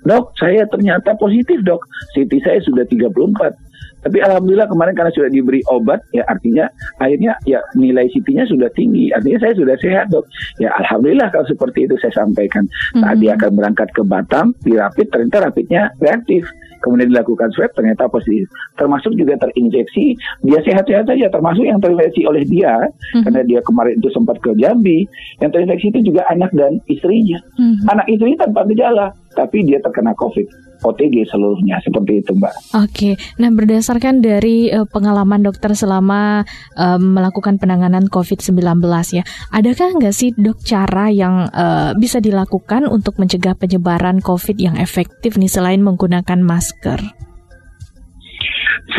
dok 0.06 0.32
saya 0.38 0.64
ternyata 0.70 1.18
positif 1.18 1.58
dok, 1.66 1.82
CT 2.14 2.32
saya 2.42 2.58
sudah 2.62 2.86
34. 2.86 3.65
Tapi 4.04 4.18
alhamdulillah 4.22 4.68
kemarin 4.70 4.94
karena 4.94 5.12
sudah 5.12 5.30
diberi 5.32 5.60
obat, 5.72 6.00
ya 6.14 6.22
artinya 6.28 6.68
akhirnya 7.02 7.34
ya 7.48 7.60
nilai 7.74 8.06
CT-nya 8.12 8.46
sudah 8.46 8.70
tinggi. 8.76 9.10
Artinya 9.10 9.38
saya 9.42 9.54
sudah 9.56 9.76
sehat 9.82 10.06
dok. 10.12 10.24
Ya 10.62 10.70
alhamdulillah 10.78 11.28
kalau 11.34 11.46
seperti 11.48 11.90
itu 11.90 11.94
saya 11.98 12.12
sampaikan. 12.14 12.64
Saat 12.94 13.02
mm 13.02 13.02
-hmm. 13.02 13.22
dia 13.22 13.32
akan 13.34 13.50
berangkat 13.56 13.88
ke 13.92 14.02
Batam, 14.06 14.46
dirapit 14.62 15.08
ternyata 15.10 15.50
rapidnya 15.50 15.90
reaktif 15.98 16.46
kemudian 16.86 17.10
dilakukan 17.12 17.50
swab 17.50 17.74
ternyata 17.74 18.06
positif. 18.06 18.46
Termasuk 18.76 19.18
juga 19.18 19.34
terinfeksi, 19.40 20.14
dia 20.44 20.60
sehat-sehat 20.62 21.10
saja, 21.10 21.26
termasuk 21.32 21.64
yang 21.64 21.80
terinfeksi 21.80 22.22
oleh 22.28 22.46
dia, 22.46 22.78
mm-hmm. 22.78 23.22
karena 23.26 23.40
dia 23.42 23.60
kemarin 23.64 23.98
itu 23.98 24.08
sempat 24.12 24.38
ke 24.38 24.54
Jambi, 24.54 25.02
yang 25.40 25.50
terinfeksi 25.50 25.90
itu 25.90 26.12
juga 26.12 26.22
anak 26.30 26.54
dan 26.54 26.78
istrinya. 26.86 27.42
Mm-hmm. 27.58 27.90
Anak 27.90 28.06
istri 28.06 28.38
tanpa 28.38 28.62
gejala, 28.70 29.10
tapi 29.34 29.66
dia 29.66 29.82
terkena 29.82 30.14
COVID. 30.14 30.65
OTG 30.82 31.28
seluruhnya 31.28 31.80
seperti 31.80 32.22
itu 32.24 32.32
Mbak. 32.36 32.54
Oke, 32.76 33.10
nah 33.40 33.50
berdasarkan 33.52 34.20
dari 34.20 34.68
uh, 34.72 34.84
pengalaman 34.88 35.44
dokter 35.44 35.72
selama 35.72 36.44
uh, 36.76 36.98
melakukan 37.00 37.56
penanganan 37.56 38.08
COVID-19 38.08 38.80
ya, 39.12 39.24
adakah 39.52 39.88
nggak 39.96 40.14
sih 40.14 40.32
dok 40.36 40.60
cara 40.62 41.08
yang 41.12 41.48
uh, 41.50 41.92
bisa 41.96 42.20
dilakukan 42.20 42.88
untuk 42.88 43.16
mencegah 43.16 43.56
penyebaran 43.56 44.20
COVID 44.20 44.56
yang 44.56 44.76
efektif 44.76 45.36
nih 45.36 45.50
selain 45.50 45.80
menggunakan 45.84 46.40
masker? 46.40 47.00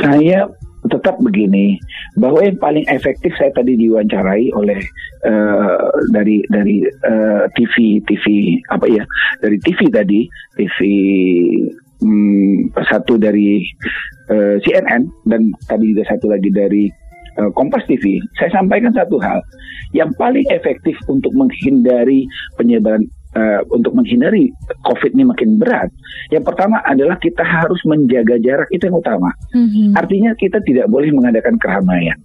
Saya 0.03 0.51
tetap 0.89 1.15
begini 1.21 1.79
bahwa 2.17 2.43
yang 2.43 2.57
paling 2.59 2.85
efektif 2.89 3.31
saya 3.37 3.51
tadi 3.53 3.77
diwawancarai 3.77 4.51
oleh 4.55 4.79
uh, 5.27 5.87
dari 6.11 6.43
dari 6.49 6.83
uh, 7.05 7.45
TV 7.55 8.01
TV 8.05 8.57
apa 8.73 8.85
ya 8.89 9.03
dari 9.39 9.57
TV 9.63 9.87
tadi 9.91 10.27
TV 10.57 10.77
um, 12.03 12.69
satu 12.87 13.17
dari 13.17 13.63
uh, 14.29 14.55
eh, 14.55 14.55
CNN 14.65 15.07
dan 15.25 15.49
tadi 15.65 15.95
juga 15.95 16.03
satu 16.09 16.29
lagi 16.29 16.49
dari 16.53 16.89
uh, 17.41 17.49
Kompas 17.53 17.85
TV 17.89 18.21
saya 18.37 18.53
sampaikan 18.53 18.93
satu 18.93 19.17
hal 19.21 19.41
yang 19.95 20.11
paling 20.19 20.45
efektif 20.51 20.97
untuk 21.07 21.31
menghindari 21.33 22.27
penyebaran 22.59 23.07
uh, 23.37 23.61
untuk 23.69 23.93
menghindari 23.93 24.49
COVID 24.81 25.13
ini 25.13 25.29
makin 25.29 25.61
berat, 25.61 25.93
yang 26.33 26.41
pertama 26.41 26.81
adalah 26.81 27.21
kita 27.21 27.45
harus 27.45 27.77
menjaga 27.85 28.41
jarak 28.41 28.69
itu 28.73 28.89
yang 28.89 28.97
utama. 28.97 29.29
Mm-hmm. 29.53 29.93
Artinya 29.93 30.31
kita 30.33 30.57
tidak 30.65 30.89
boleh 30.89 31.13
mengadakan 31.13 31.61
keramaian. 31.61 32.17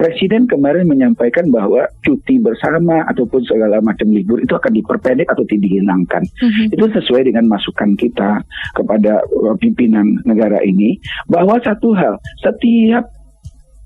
Presiden 0.00 0.48
kemarin 0.48 0.88
menyampaikan 0.88 1.52
bahwa 1.52 1.84
cuti 2.00 2.40
bersama 2.40 3.04
ataupun 3.12 3.44
segala 3.44 3.84
macam 3.84 4.08
libur 4.08 4.40
itu 4.40 4.56
akan 4.56 4.72
diperpendek 4.72 5.28
atau 5.28 5.44
dihilangkan. 5.44 6.24
Mm-hmm. 6.24 6.72
Itu 6.72 6.88
sesuai 6.88 7.28
dengan 7.28 7.52
masukan 7.52 8.00
kita 8.00 8.40
kepada 8.72 9.20
uh, 9.28 9.52
pimpinan 9.60 10.24
negara 10.24 10.64
ini 10.64 10.96
bahwa 11.28 11.60
satu 11.60 11.92
hal, 11.92 12.16
setiap 12.40 13.12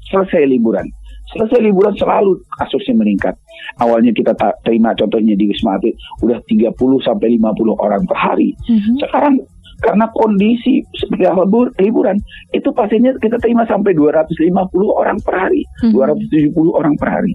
selesai 0.07 0.47
liburan, 0.47 0.87
selesai 1.35 1.61
liburan 1.61 1.95
selalu 1.99 2.39
kasusnya 2.63 2.95
meningkat. 2.95 3.35
Awalnya 3.83 4.15
kita 4.15 4.33
terima 4.63 4.95
contohnya 4.95 5.35
di 5.35 5.51
Wisma 5.51 5.77
Atlet 5.77 5.99
udah 6.23 6.39
30 6.47 6.73
sampai 7.03 7.35
50 7.37 7.75
orang 7.75 8.03
per 8.07 8.19
hari. 8.19 8.55
Mm-hmm. 8.71 8.97
Sekarang 9.03 9.35
karena 9.83 10.07
kondisi 10.15 10.87
seperti 10.97 11.27
libur, 11.27 11.69
liburan 11.77 12.17
itu 12.55 12.71
pasiennya 12.71 13.19
kita 13.19 13.37
terima 13.43 13.67
sampai 13.67 13.93
250 13.93 14.55
orang 14.87 15.19
per 15.21 15.35
hari, 15.35 15.67
mm-hmm. 15.85 16.55
270 16.55 16.79
orang 16.79 16.95
per 16.95 17.09
hari. 17.11 17.33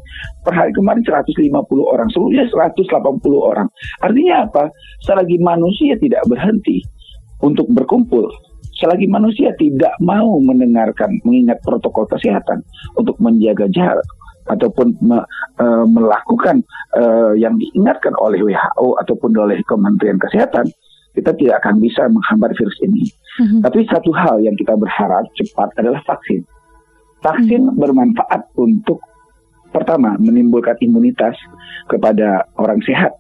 Per 0.48 0.54
hari 0.56 0.72
kemarin 0.72 1.04
150 1.04 1.30
orang, 1.84 2.08
seluruhnya 2.16 2.48
180 2.48 2.90
orang. 3.36 3.68
Artinya 4.02 4.48
apa? 4.48 4.72
Selagi 5.04 5.38
manusia 5.44 6.00
tidak 6.00 6.24
berhenti 6.26 6.82
untuk 7.44 7.68
berkumpul, 7.72 8.28
selagi 8.80 9.06
manusia 9.12 9.52
tidak 9.60 9.94
mau 10.00 10.40
mendengarkan, 10.40 11.20
mengingat 11.28 11.60
protokol 11.62 12.08
kesehatan 12.08 12.64
untuk 12.96 13.20
menjaga 13.20 13.68
jarak 13.70 14.08
ataupun 14.50 14.98
me, 15.04 15.22
e, 15.62 15.66
melakukan 15.86 16.66
e, 16.98 17.04
yang 17.38 17.54
diingatkan 17.60 18.16
oleh 18.18 18.42
WHO 18.42 18.98
ataupun 19.06 19.36
oleh 19.38 19.62
Kementerian 19.70 20.18
Kesehatan, 20.18 20.66
kita 21.14 21.36
tidak 21.38 21.62
akan 21.62 21.78
bisa 21.78 22.10
menghambat 22.10 22.58
virus 22.58 22.78
ini. 22.82 23.06
Mm-hmm. 23.38 23.60
Tapi 23.68 23.80
satu 23.86 24.10
hal 24.16 24.42
yang 24.42 24.58
kita 24.58 24.74
berharap 24.74 25.28
cepat 25.38 25.70
adalah 25.78 26.02
vaksin. 26.08 26.42
Vaksin 27.22 27.62
mm-hmm. 27.70 27.78
bermanfaat 27.78 28.42
untuk 28.58 29.04
pertama 29.70 30.18
menimbulkan 30.18 30.82
imunitas 30.82 31.38
kepada 31.86 32.50
orang 32.58 32.82
sehat 32.82 33.14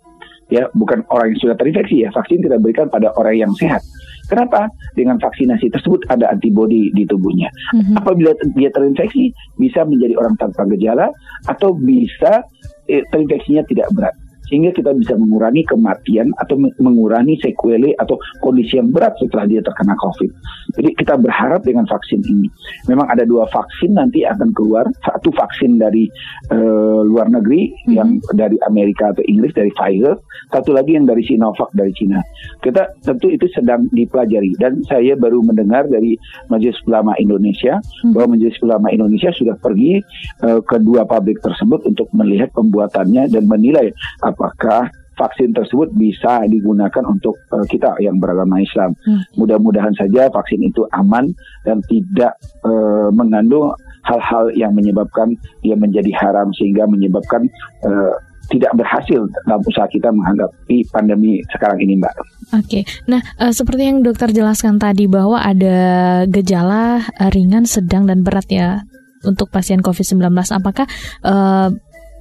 ya 0.50 0.66
bukan 0.74 1.06
orang 1.13 1.34
yang 1.34 1.39
sudah 1.46 1.56
terinfeksi 1.56 2.06
ya 2.06 2.10
vaksin 2.10 2.42
kita 2.42 2.58
berikan 2.58 2.89
pada 2.89 3.13
orang 3.13 3.38
yang 3.38 3.54
sehat 3.54 3.86
kenapa? 4.29 4.69
Dengan 4.93 5.17
vaksinasi 5.17 5.74
tersebut 5.74 6.05
ada 6.13 6.29
antibodi 6.29 6.93
di 6.93 7.03
tubuhnya. 7.09 7.50
Mm-hmm. 7.75 7.95
apabila 8.00 8.31
dia 8.55 8.69
terinfeksi 8.69 9.33
bisa 9.57 9.83
menjadi 9.83 10.15
orang 10.15 10.38
tanpa 10.38 10.69
gejala 10.71 11.09
atau 11.50 11.74
bisa 11.75 12.45
eh, 12.86 13.03
terinfeksinya 13.09 13.65
tidak 13.65 13.89
berat 13.93 14.15
sehingga 14.50 14.74
kita 14.74 14.91
bisa 14.98 15.13
mengurangi 15.15 15.62
kematian 15.70 16.34
atau 16.41 16.58
mengurangi 16.82 17.38
sequelae 17.39 17.94
atau 18.01 18.18
kondisi 18.41 18.82
yang 18.82 18.89
berat 18.89 19.13
setelah 19.22 19.46
dia 19.46 19.62
terkena 19.62 19.94
COVID. 20.01 20.32
Jadi 20.75 20.89
kita 20.98 21.15
berharap 21.22 21.62
dengan 21.62 21.86
vaksin 21.86 22.25
ini, 22.25 22.50
memang 22.89 23.06
ada 23.08 23.24
dua 23.24 23.46
vaksin 23.48 23.94
nanti 23.94 24.25
akan 24.25 24.50
keluar, 24.58 24.89
satu 25.06 25.29
vaksin 25.32 25.77
dari 25.77 26.10
uh, 26.50 27.06
luar 27.06 27.29
negeri 27.29 27.70
mm-hmm. 27.70 27.94
yang 27.94 28.10
dari 28.34 28.58
Amerika 28.65 29.13
atau 29.13 29.24
Inggris 29.29 29.53
dari 29.53 29.70
Pfizer, 29.77 30.18
satu 30.50 30.74
lagi 30.74 30.98
yang 30.98 31.06
dari 31.06 31.22
Sinovac 31.22 31.70
dari 31.77 31.94
Cina. 31.94 32.20
Kita 32.60 32.89
tentu 33.06 33.29
itu 33.29 33.46
sedang 33.53 33.86
dipelajari 33.94 34.58
dan 34.58 34.82
saya 34.89 35.13
baru 35.13 35.46
mendengar 35.46 35.86
dari 35.86 36.18
Majelis 36.50 36.77
Ulama 36.89 37.13
Indonesia 37.22 37.77
mm-hmm. 37.77 38.12
bahwa 38.18 38.27
Majelis 38.36 38.58
Ulama 38.65 38.88
Indonesia 38.89 39.29
sudah 39.29 39.56
pergi 39.62 40.01
uh, 40.41 40.60
ke 40.65 40.82
dua 40.82 41.06
pabrik 41.06 41.38
tersebut 41.46 41.86
untuk 41.86 42.10
melihat 42.18 42.50
pembuatannya 42.58 43.29
dan 43.29 43.44
menilai 43.46 43.94
apakah 44.39 44.88
vaksin 45.19 45.51
tersebut 45.51 45.91
bisa 46.00 46.48
digunakan 46.48 47.03
untuk 47.03 47.36
uh, 47.51 47.67
kita 47.67 48.00
yang 48.00 48.24
beragama 48.24 48.63
Islam. 48.63 48.96
Hmm. 49.03 49.19
Mudah-mudahan 49.36 49.91
saja 50.00 50.31
vaksin 50.31 50.63
itu 50.63 50.88
aman 50.96 51.27
dan 51.67 51.84
tidak 51.91 52.39
uh, 52.63 53.12
mengandung 53.12 53.75
hal-hal 54.08 54.48
yang 54.55 54.72
menyebabkan 54.72 55.36
dia 55.60 55.75
menjadi 55.75 56.15
haram 56.15 56.55
sehingga 56.55 56.88
menyebabkan 56.88 57.43
uh, 57.84 58.15
tidak 58.50 58.74
berhasil 58.74 59.29
dalam 59.46 59.62
usaha 59.62 59.86
kita 59.91 60.10
menghadapi 60.10 60.81
pandemi 60.89 61.43
sekarang 61.53 61.84
ini, 61.84 62.00
Mbak. 62.00 62.15
Oke, 62.58 62.81
nah 63.05 63.22
uh, 63.38 63.53
seperti 63.53 63.91
yang 63.91 64.01
dokter 64.01 64.31
jelaskan 64.34 64.81
tadi 64.81 65.05
bahwa 65.05 65.38
ada 65.38 65.77
gejala 66.25 67.03
ringan, 67.29 67.69
sedang 67.69 68.10
dan 68.10 68.25
berat 68.25 68.48
ya 68.50 68.81
untuk 69.22 69.51
pasien 69.51 69.84
COVID-19. 69.84 70.31
Apakah 70.34 70.88
uh, 71.27 71.69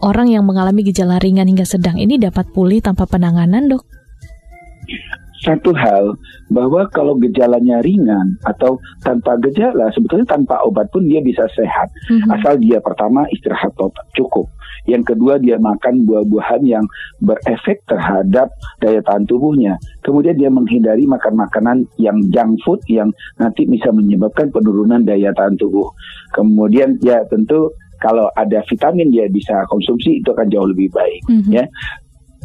orang 0.03 0.31
yang 0.31 0.45
mengalami 0.47 0.87
gejala 0.87 1.19
ringan 1.19 1.49
hingga 1.49 1.67
sedang 1.67 1.99
ini 1.99 2.19
dapat 2.19 2.51
pulih 2.51 2.83
tanpa 2.83 3.05
penanganan, 3.09 3.71
dok? 3.71 3.83
Satu 5.39 5.71
hal 5.71 6.19
bahwa 6.51 6.89
kalau 6.91 7.15
gejalanya 7.15 7.79
ringan 7.85 8.41
atau 8.43 8.81
tanpa 9.07 9.39
gejala, 9.39 9.93
sebetulnya 9.95 10.27
tanpa 10.27 10.59
obat 10.67 10.91
pun 10.91 11.07
dia 11.07 11.23
bisa 11.23 11.47
sehat. 11.55 11.89
Mm-hmm. 12.11 12.35
Asal 12.35 12.59
dia 12.59 12.83
pertama 12.83 13.29
istirahat 13.31 13.71
total 13.79 14.03
cukup. 14.19 14.51
Yang 14.89 15.15
kedua 15.15 15.37
dia 15.37 15.61
makan 15.61 16.09
buah-buahan 16.09 16.65
yang 16.65 16.85
berefek 17.21 17.85
terhadap 17.85 18.49
daya 18.81 19.05
tahan 19.05 19.29
tubuhnya. 19.29 19.77
Kemudian 20.01 20.41
dia 20.41 20.49
menghindari 20.49 21.05
makan 21.05 21.37
makanan 21.37 21.85
yang 22.01 22.17
junk 22.33 22.57
food 22.65 22.81
yang 22.89 23.13
nanti 23.37 23.69
bisa 23.69 23.93
menyebabkan 23.93 24.49
penurunan 24.49 25.05
daya 25.05 25.31
tahan 25.37 25.61
tubuh. 25.61 25.93
Kemudian 26.33 26.97
ya 27.05 27.21
tentu 27.29 27.69
kalau 28.01 28.31
ada 28.35 28.63
vitamin 28.67 29.11
dia 29.11 29.27
bisa 29.29 29.67
konsumsi 29.69 30.23
itu 30.23 30.31
akan 30.33 30.49
jauh 30.49 30.69
lebih 30.71 30.89
baik 30.91 31.23
mm 31.29 31.41
-hmm. 31.45 31.53
ya 31.53 31.65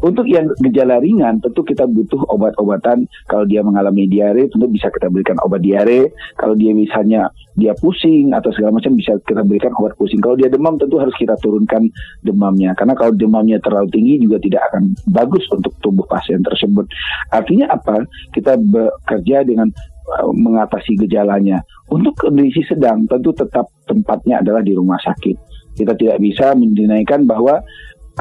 Untuk 0.03 0.27
yang 0.27 0.51
gejala 0.59 0.99
ringan 0.99 1.39
tentu 1.39 1.63
kita 1.63 1.87
butuh 1.87 2.27
obat-obatan. 2.27 3.07
Kalau 3.23 3.47
dia 3.47 3.63
mengalami 3.63 4.03
diare 4.11 4.51
tentu 4.51 4.67
bisa 4.67 4.91
kita 4.91 5.07
berikan 5.07 5.39
obat 5.39 5.63
diare. 5.63 6.11
Kalau 6.35 6.59
dia 6.59 6.75
misalnya 6.75 7.31
dia 7.55 7.71
pusing 7.79 8.35
atau 8.35 8.51
segala 8.51 8.75
macam 8.75 8.99
bisa 8.99 9.15
kita 9.23 9.47
berikan 9.47 9.71
obat 9.79 9.95
pusing. 9.95 10.19
Kalau 10.19 10.35
dia 10.35 10.51
demam 10.51 10.75
tentu 10.75 10.99
harus 10.99 11.15
kita 11.15 11.39
turunkan 11.39 11.87
demamnya. 12.19 12.75
Karena 12.75 12.99
kalau 12.99 13.15
demamnya 13.15 13.63
terlalu 13.63 13.87
tinggi 13.95 14.19
juga 14.19 14.43
tidak 14.43 14.61
akan 14.75 14.91
bagus 15.07 15.47
untuk 15.55 15.71
tubuh 15.79 16.03
pasien 16.11 16.43
tersebut. 16.43 16.83
Artinya 17.31 17.71
apa? 17.71 18.03
Kita 18.35 18.59
bekerja 18.59 19.47
dengan 19.47 19.71
uh, 20.19 20.35
mengatasi 20.35 20.99
gejalanya. 20.99 21.63
Untuk 21.87 22.19
kondisi 22.19 22.59
sedang 22.67 23.07
tentu 23.07 23.31
tetap 23.31 23.71
tempatnya 23.87 24.43
adalah 24.43 24.59
di 24.59 24.75
rumah 24.75 24.99
sakit. 24.99 25.35
Kita 25.73 25.97
tidak 25.97 26.21
bisa 26.21 26.53
mendinaikan 26.53 27.25
bahwa 27.25 27.61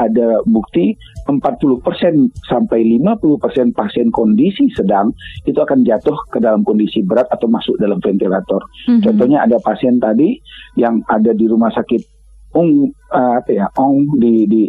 ada 0.00 0.40
bukti 0.48 0.96
40% 1.28 1.84
sampai 2.48 2.80
50% 2.96 3.76
pasien 3.76 4.08
kondisi 4.08 4.72
sedang 4.72 5.12
itu 5.44 5.58
akan 5.60 5.84
jatuh 5.84 6.16
ke 6.32 6.40
dalam 6.40 6.64
kondisi 6.64 7.04
berat 7.04 7.28
atau 7.28 7.46
masuk 7.46 7.76
dalam 7.76 8.00
ventilator. 8.00 8.64
Mm-hmm. 8.88 9.02
Contohnya 9.04 9.38
ada 9.44 9.60
pasien 9.60 10.00
tadi 10.00 10.40
yang 10.80 11.04
ada 11.12 11.36
di 11.36 11.44
rumah 11.44 11.68
sakit 11.74 12.24
Ung 12.52 12.92
uh, 13.12 13.40
apa 13.40 13.48
ya 13.48 13.64
Ong 13.80 14.20
di 14.20 14.44
di 14.44 14.68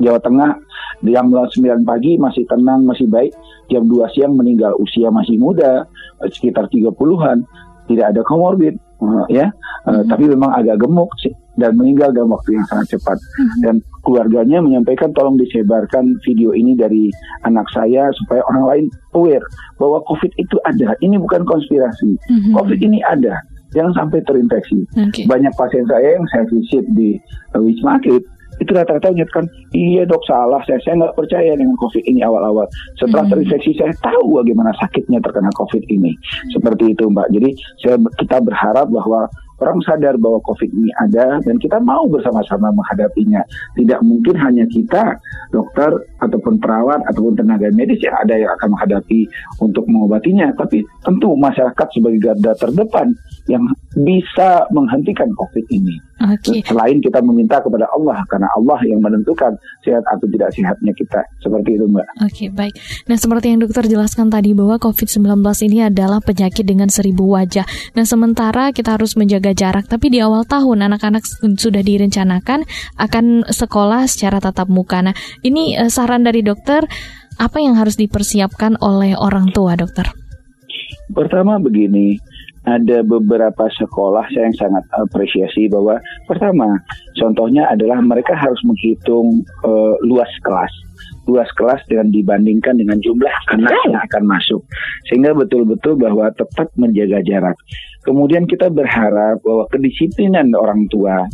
Jawa 0.00 0.16
Tengah 0.16 0.56
jam 1.04 1.28
9 1.28 1.84
pagi 1.84 2.16
masih 2.16 2.48
tenang 2.48 2.88
masih 2.88 3.04
baik 3.04 3.36
jam 3.68 3.84
2 3.84 4.00
siang 4.16 4.32
meninggal 4.32 4.72
usia 4.80 5.12
masih 5.12 5.36
muda 5.36 5.84
sekitar 6.24 6.72
30-an 6.72 7.44
tidak 7.84 8.16
ada 8.16 8.24
komorbid 8.24 8.80
uh, 9.04 9.28
ya 9.28 9.52
uh, 9.84 9.92
mm-hmm. 9.92 10.08
tapi 10.08 10.24
memang 10.24 10.56
agak 10.56 10.80
gemuk 10.80 11.12
sih 11.20 11.36
dan 11.58 11.74
meninggal 11.74 12.14
dalam 12.14 12.30
waktu 12.32 12.56
yang 12.56 12.66
sangat 12.70 12.96
cepat. 12.96 13.18
Hmm. 13.18 13.58
Dan 13.60 13.74
keluarganya 14.06 14.62
menyampaikan 14.62 15.10
tolong 15.12 15.36
disebarkan 15.36 16.16
video 16.22 16.54
ini 16.54 16.78
dari 16.78 17.10
anak 17.44 17.66
saya 17.74 18.08
supaya 18.24 18.40
orang 18.48 18.64
lain 18.64 18.84
aware 19.12 19.44
bahwa 19.76 20.00
COVID 20.06 20.32
itu 20.38 20.56
ada. 20.64 20.94
Ini 21.02 21.18
bukan 21.18 21.42
konspirasi. 21.44 22.16
Hmm. 22.30 22.54
COVID 22.54 22.78
ini 22.80 23.02
ada. 23.04 23.36
Jangan 23.76 23.92
sampai 23.92 24.24
terinfeksi. 24.24 24.80
Okay. 24.96 25.28
Banyak 25.28 25.52
pasien 25.58 25.84
saya 25.84 26.16
yang 26.16 26.24
saya 26.32 26.48
visit 26.48 26.88
di 26.96 27.20
Wisma 27.52 28.00
Atlet 28.00 28.24
itu 28.58 28.70
rata-rata 28.74 29.14
menyatakan 29.14 29.46
iya 29.70 30.02
dok 30.02 30.22
salah 30.26 30.58
saya 30.66 30.82
saya 30.82 31.06
nggak 31.06 31.14
percaya 31.14 31.54
dengan 31.54 31.78
covid 31.78 32.02
ini 32.10 32.26
awal-awal 32.26 32.66
setelah 32.98 33.22
hmm. 33.26 33.32
terinfeksi 33.34 33.70
saya 33.78 33.94
tahu 34.02 34.42
bagaimana 34.42 34.74
sakitnya 34.82 35.22
terkena 35.22 35.50
covid 35.54 35.82
ini 35.86 36.14
seperti 36.50 36.94
itu 36.94 37.06
mbak 37.06 37.30
jadi 37.30 37.54
saya 37.78 37.96
kita 38.18 38.42
berharap 38.42 38.90
bahwa 38.90 39.30
orang 39.58 39.82
sadar 39.82 40.14
bahwa 40.18 40.38
COVID 40.46 40.70
ini 40.70 40.90
ada 41.02 41.42
dan 41.42 41.56
kita 41.58 41.78
mau 41.82 42.06
bersama-sama 42.06 42.70
menghadapinya. 42.70 43.42
Tidak 43.74 44.00
mungkin 44.06 44.34
hanya 44.38 44.64
kita, 44.70 45.18
dokter 45.50 45.90
ataupun 46.22 46.62
perawat 46.62 47.02
ataupun 47.10 47.38
tenaga 47.38 47.70
medis 47.74 47.98
yang 48.02 48.14
ada 48.18 48.34
yang 48.38 48.50
akan 48.58 48.74
menghadapi 48.74 49.26
untuk 49.62 49.84
mengobatinya, 49.90 50.54
tapi 50.54 50.86
tentu 51.02 51.34
masyarakat 51.34 51.86
sebagai 51.90 52.20
garda 52.22 52.52
terdepan 52.54 53.10
yang 53.50 53.64
bisa 53.96 54.68
menghentikan 54.68 55.32
COVID 55.32 55.64
ini. 55.72 55.96
Okay. 56.18 56.60
Selain 56.66 56.98
kita 57.00 57.22
meminta 57.24 57.62
kepada 57.62 57.88
Allah 57.94 58.20
karena 58.28 58.50
Allah 58.58 58.76
yang 58.84 59.00
menentukan 59.00 59.54
sehat 59.86 60.04
atau 60.04 60.26
tidak 60.28 60.50
sehatnya 60.52 60.92
kita. 60.92 61.22
Seperti 61.40 61.78
itu, 61.78 61.86
Mbak. 61.88 62.06
Oke, 62.20 62.26
okay, 62.26 62.48
baik. 62.52 62.74
Nah, 63.08 63.16
seperti 63.16 63.54
yang 63.54 63.64
dokter 63.64 63.86
jelaskan 63.86 64.28
tadi 64.28 64.52
bahwa 64.52 64.76
COVID-19 64.82 65.40
ini 65.70 65.78
adalah 65.88 66.20
penyakit 66.20 66.66
dengan 66.66 66.90
seribu 66.92 67.32
wajah. 67.32 67.64
Nah, 67.96 68.04
sementara 68.04 68.74
kita 68.74 68.98
harus 68.98 69.16
menjaga 69.16 69.54
jarak, 69.56 69.88
tapi 69.88 70.12
di 70.12 70.18
awal 70.20 70.44
tahun 70.44 70.90
anak-anak 70.90 71.24
sudah 71.56 71.80
direncanakan 71.80 72.66
akan 72.98 73.48
sekolah 73.48 74.04
secara 74.10 74.42
tatap 74.42 74.68
muka. 74.68 75.00
Nah, 75.00 75.14
ini 75.46 75.78
uh, 75.78 75.88
saran 75.88 76.26
dari 76.26 76.44
dokter 76.44 76.84
apa 77.38 77.62
yang 77.62 77.78
harus 77.78 77.94
dipersiapkan 77.94 78.76
oleh 78.82 79.14
orang 79.14 79.54
tua, 79.54 79.78
dokter? 79.78 80.10
Pertama 81.08 81.56
begini, 81.56 82.20
ada 82.68 83.00
beberapa 83.00 83.64
sekolah 83.72 84.28
saya 84.28 84.52
yang 84.52 84.58
sangat 84.58 84.84
apresiasi 85.00 85.72
bahwa 85.72 85.96
pertama 86.28 86.68
contohnya 87.16 87.64
adalah 87.72 87.98
mereka 88.04 88.36
harus 88.36 88.60
menghitung 88.68 89.40
uh, 89.64 89.96
luas 90.04 90.30
kelas. 90.44 90.72
Luas 91.28 91.48
kelas 91.60 91.84
dengan 91.88 92.08
dibandingkan 92.08 92.80
dengan 92.80 92.96
jumlah 93.04 93.34
anak 93.52 93.72
yang 93.84 94.00
akan 94.00 94.24
masuk. 94.24 94.64
Sehingga 95.08 95.36
betul-betul 95.36 96.00
bahwa 96.00 96.32
tetap 96.32 96.72
menjaga 96.80 97.20
jarak 97.24 97.56
kemudian 98.02 98.44
kita 98.46 98.70
berharap 98.70 99.40
bahwa 99.42 99.64
kedisiplinan 99.70 100.54
orang 100.54 100.86
tua 100.90 101.26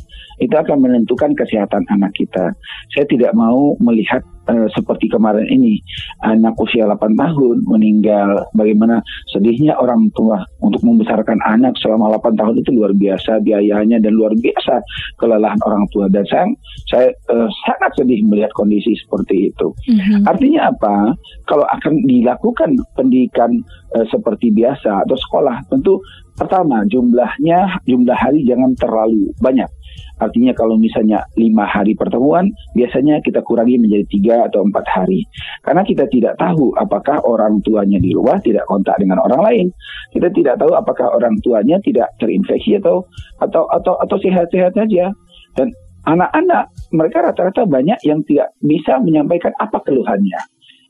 itu 0.43 0.55
akan 0.55 0.83
menentukan 0.83 1.31
kesehatan 1.39 1.87
anak 1.95 2.11
kita. 2.19 2.51
Saya 2.91 3.07
tidak 3.07 3.33
mau 3.39 3.79
melihat 3.79 4.23
uh, 4.51 4.67
seperti 4.75 5.07
kemarin 5.07 5.47
ini 5.47 5.79
anak 6.27 6.59
usia 6.59 6.89
8 6.89 6.99
tahun 7.15 7.63
meninggal. 7.67 8.43
Bagaimana 8.57 8.99
sedihnya 9.31 9.79
orang 9.79 10.11
tua 10.19 10.43
untuk 10.59 10.83
membesarkan 10.83 11.39
anak 11.47 11.79
selama 11.79 12.19
8 12.19 12.35
tahun 12.35 12.55
itu 12.59 12.71
luar 12.75 12.93
biasa 12.97 13.41
biayanya 13.47 14.03
dan 14.03 14.13
luar 14.15 14.35
biasa 14.35 14.83
kelelahan 15.23 15.61
orang 15.63 15.85
tua. 15.95 16.11
Dan 16.11 16.25
saya 16.27 16.47
saya 16.91 17.09
uh, 17.31 17.49
sangat 17.67 17.91
sedih 18.03 18.27
melihat 18.27 18.51
kondisi 18.59 18.95
seperti 18.99 19.55
itu. 19.55 19.71
Mm-hmm. 19.87 20.27
artinya 20.27 20.71
apa? 20.71 21.15
Kalau 21.47 21.67
akan 21.71 22.03
dilakukan 22.09 22.75
pendidikan 22.99 23.63
uh, 23.95 24.07
seperti 24.11 24.51
biasa 24.51 25.07
atau 25.07 25.17
sekolah 25.17 25.63
tentu 25.71 26.01
pertama 26.35 26.83
jumlahnya 26.91 27.79
jumlah 27.87 28.19
hari 28.19 28.43
jangan 28.43 28.75
terlalu 28.79 29.31
banyak 29.39 29.71
Artinya 30.23 30.55
kalau 30.55 30.79
misalnya 30.79 31.27
lima 31.35 31.67
hari 31.67 31.99
pertemuan, 31.99 32.47
biasanya 32.79 33.19
kita 33.19 33.43
kurangi 33.43 33.83
menjadi 33.83 34.07
tiga 34.07 34.35
atau 34.47 34.63
empat 34.63 34.87
hari. 34.87 35.27
Karena 35.67 35.83
kita 35.83 36.07
tidak 36.07 36.39
tahu 36.39 36.71
apakah 36.79 37.19
orang 37.27 37.59
tuanya 37.67 37.99
di 37.99 38.15
luar 38.15 38.39
tidak 38.39 38.63
kontak 38.71 38.95
dengan 39.03 39.19
orang 39.19 39.43
lain. 39.43 39.67
Kita 40.15 40.31
tidak 40.31 40.63
tahu 40.63 40.71
apakah 40.79 41.11
orang 41.19 41.35
tuanya 41.43 41.83
tidak 41.83 42.15
terinfeksi 42.23 42.79
atau 42.79 43.03
atau 43.43 43.67
atau 43.75 43.99
atau 43.99 44.17
sehat-sehat 44.23 44.79
saja. 44.79 45.11
Dan 45.59 45.75
anak-anak 46.07 46.71
mereka 46.95 47.27
rata-rata 47.27 47.67
banyak 47.67 47.99
yang 48.07 48.23
tidak 48.23 48.55
bisa 48.63 49.03
menyampaikan 49.03 49.51
apa 49.59 49.83
keluhannya. 49.83 50.39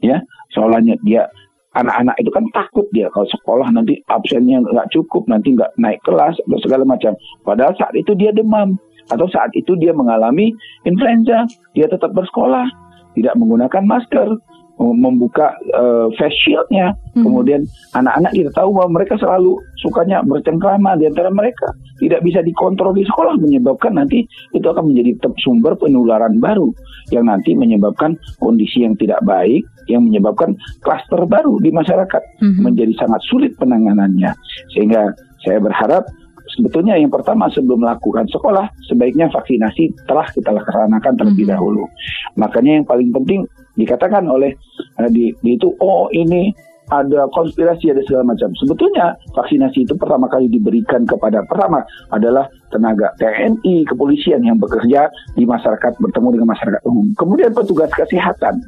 Ya, 0.05 0.21
soalnya 0.53 1.01
dia 1.01 1.33
anak-anak 1.75 2.17
itu 2.23 2.31
kan 2.31 2.45
takut 2.55 2.87
dia 2.95 3.11
kalau 3.11 3.27
sekolah 3.31 3.69
nanti 3.75 3.99
absennya 4.11 4.63
nggak 4.63 4.91
cukup, 4.95 5.27
nanti 5.27 5.55
nggak 5.55 5.75
naik 5.79 6.01
kelas 6.07 6.39
atau 6.47 6.59
segala 6.63 6.87
macam. 6.87 7.13
Padahal 7.43 7.75
saat 7.77 7.95
itu 7.99 8.15
dia 8.15 8.31
demam 8.31 8.79
atau 9.13 9.27
saat 9.29 9.53
itu 9.53 9.77
dia 9.77 9.93
mengalami 9.93 10.55
influenza, 10.89 11.45
dia 11.77 11.91
tetap 11.91 12.15
bersekolah, 12.15 12.65
tidak 13.19 13.35
menggunakan 13.37 13.85
masker, 13.85 14.29
membuka 14.79 15.55
uh, 15.75 16.11
face 16.19 16.35
shieldnya. 16.43 16.95
Hmm. 17.15 17.23
Kemudian 17.27 17.63
anak-anak 17.95 18.33
kita 18.35 18.51
tahu 18.55 18.75
bahwa 18.75 19.01
mereka 19.01 19.15
selalu 19.19 19.59
sukanya 19.79 20.23
bercengkrama 20.27 20.99
di 20.99 21.07
antara 21.07 21.31
mereka. 21.31 21.71
Tidak 22.03 22.21
bisa 22.27 22.43
dikontrol 22.43 22.91
di 22.91 23.07
sekolah 23.07 23.39
menyebabkan 23.39 23.95
nanti 23.95 24.27
itu 24.51 24.67
akan 24.67 24.91
menjadi 24.91 25.31
sumber 25.39 25.79
penularan 25.79 26.43
baru 26.43 26.75
yang 27.15 27.31
nanti 27.31 27.55
menyebabkan 27.55 28.19
kondisi 28.43 28.83
yang 28.83 28.99
tidak 28.99 29.23
baik 29.23 29.63
yang 29.91 30.07
menyebabkan 30.07 30.57
klaster 30.81 31.25
baru 31.27 31.61
di 31.61 31.71
masyarakat 31.71 32.23
hmm. 32.41 32.61
menjadi 32.65 32.93
sangat 32.99 33.21
sulit 33.29 33.53
penanganannya. 33.57 34.33
Sehingga 34.73 35.13
saya 35.45 35.61
berharap 35.61 36.09
sebetulnya 36.55 36.95
yang 37.01 37.11
pertama 37.11 37.49
sebelum 37.51 37.83
melakukan 37.83 38.29
sekolah 38.29 38.69
sebaiknya 38.87 39.33
vaksinasi 39.33 39.93
telah 40.07 40.29
kita 40.31 40.53
laksanakan 40.53 41.13
terlebih 41.17 41.49
mm-hmm. 41.49 41.57
dahulu. 41.57 41.85
Makanya 42.37 42.81
yang 42.81 42.87
paling 42.87 43.11
penting 43.11 43.49
dikatakan 43.75 44.25
oleh 44.29 44.55
uh, 45.01 45.11
di, 45.11 45.35
di 45.41 45.57
itu 45.57 45.73
oh 45.83 46.07
ini 46.13 46.53
ada 46.93 47.25
konspirasi 47.33 47.97
ada 47.97 48.05
segala 48.05 48.37
macam. 48.37 48.53
Sebetulnya 48.61 49.17
vaksinasi 49.33 49.89
itu 49.89 49.97
pertama 49.97 50.29
kali 50.29 50.53
diberikan 50.53 51.09
kepada 51.09 51.41
pertama 51.49 51.81
adalah 52.13 52.45
tenaga 52.69 53.09
TNI, 53.17 53.89
kepolisian 53.89 54.45
yang 54.45 54.61
bekerja 54.61 55.09
di 55.33 55.49
masyarakat 55.49 55.97
bertemu 55.97 56.29
dengan 56.37 56.49
masyarakat 56.53 56.83
umum. 56.85 57.09
Kemudian 57.17 57.57
petugas 57.57 57.89
kesehatan, 57.97 58.61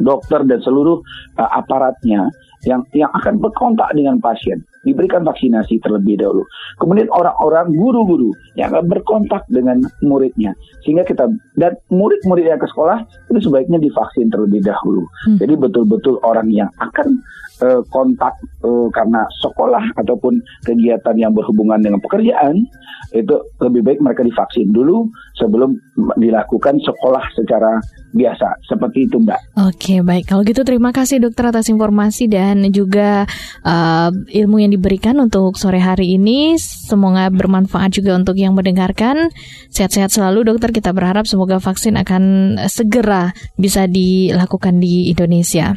dokter 0.00 0.42
dan 0.48 0.60
seluruh 0.64 1.00
uh, 1.36 1.50
aparatnya 1.54 2.28
yang 2.68 2.84
yang 2.92 3.08
akan 3.16 3.40
berkontak 3.40 3.88
dengan 3.96 4.20
pasien 4.20 4.60
diberikan 4.86 5.22
vaksinasi 5.24 5.80
terlebih 5.84 6.16
dahulu. 6.20 6.44
Kemudian 6.80 7.08
orang-orang 7.12 7.72
guru-guru 7.76 8.32
yang 8.56 8.72
akan 8.72 8.88
berkontak 8.88 9.44
dengan 9.52 9.80
muridnya 10.00 10.56
sehingga 10.84 11.04
kita 11.04 11.28
dan 11.60 11.76
murid-murid 11.92 12.48
yang 12.48 12.60
ke 12.60 12.68
sekolah 12.68 13.04
itu 13.28 13.40
sebaiknya 13.44 13.76
divaksin 13.76 14.32
terlebih 14.32 14.64
dahulu. 14.64 15.04
Hmm. 15.28 15.36
Jadi 15.36 15.54
betul-betul 15.60 16.16
orang 16.24 16.48
yang 16.48 16.70
akan 16.80 17.20
uh, 17.60 17.80
kontak 17.92 18.34
uh, 18.64 18.88
karena 18.92 19.24
sekolah 19.44 19.84
ataupun 20.00 20.40
kegiatan 20.64 21.16
yang 21.16 21.32
berhubungan 21.36 21.80
dengan 21.80 22.00
pekerjaan 22.00 22.64
itu 23.10 23.34
lebih 23.58 23.82
baik 23.82 23.98
mereka 23.98 24.22
divaksin 24.22 24.70
dulu 24.70 25.10
sebelum 25.34 25.74
dilakukan 26.14 26.78
sekolah 26.78 27.24
secara 27.34 27.82
biasa 28.14 28.54
seperti 28.66 29.10
itu 29.10 29.18
Mbak. 29.18 29.40
Oke 29.70 30.02
baik 30.02 30.30
kalau 30.30 30.46
gitu 30.46 30.62
terima 30.62 30.94
kasih 30.94 31.18
dokter 31.18 31.50
atas 31.50 31.70
informasi 31.70 32.30
dan 32.30 32.62
juga 32.70 33.26
uh, 33.66 34.10
ilmu 34.14 34.62
yang 34.62 34.69
yang 34.70 34.78
diberikan 34.78 35.18
untuk 35.18 35.58
sore 35.58 35.82
hari 35.82 36.14
ini. 36.14 36.54
Semoga 36.62 37.26
bermanfaat 37.34 37.98
juga 37.98 38.14
untuk 38.14 38.38
yang 38.38 38.54
mendengarkan. 38.54 39.34
Sehat-sehat 39.74 40.14
selalu 40.14 40.46
dokter. 40.46 40.70
Kita 40.70 40.94
berharap 40.94 41.26
semoga 41.26 41.58
vaksin 41.58 41.98
akan 41.98 42.22
segera 42.70 43.34
bisa 43.58 43.90
dilakukan 43.90 44.78
di 44.78 45.10
Indonesia. 45.10 45.74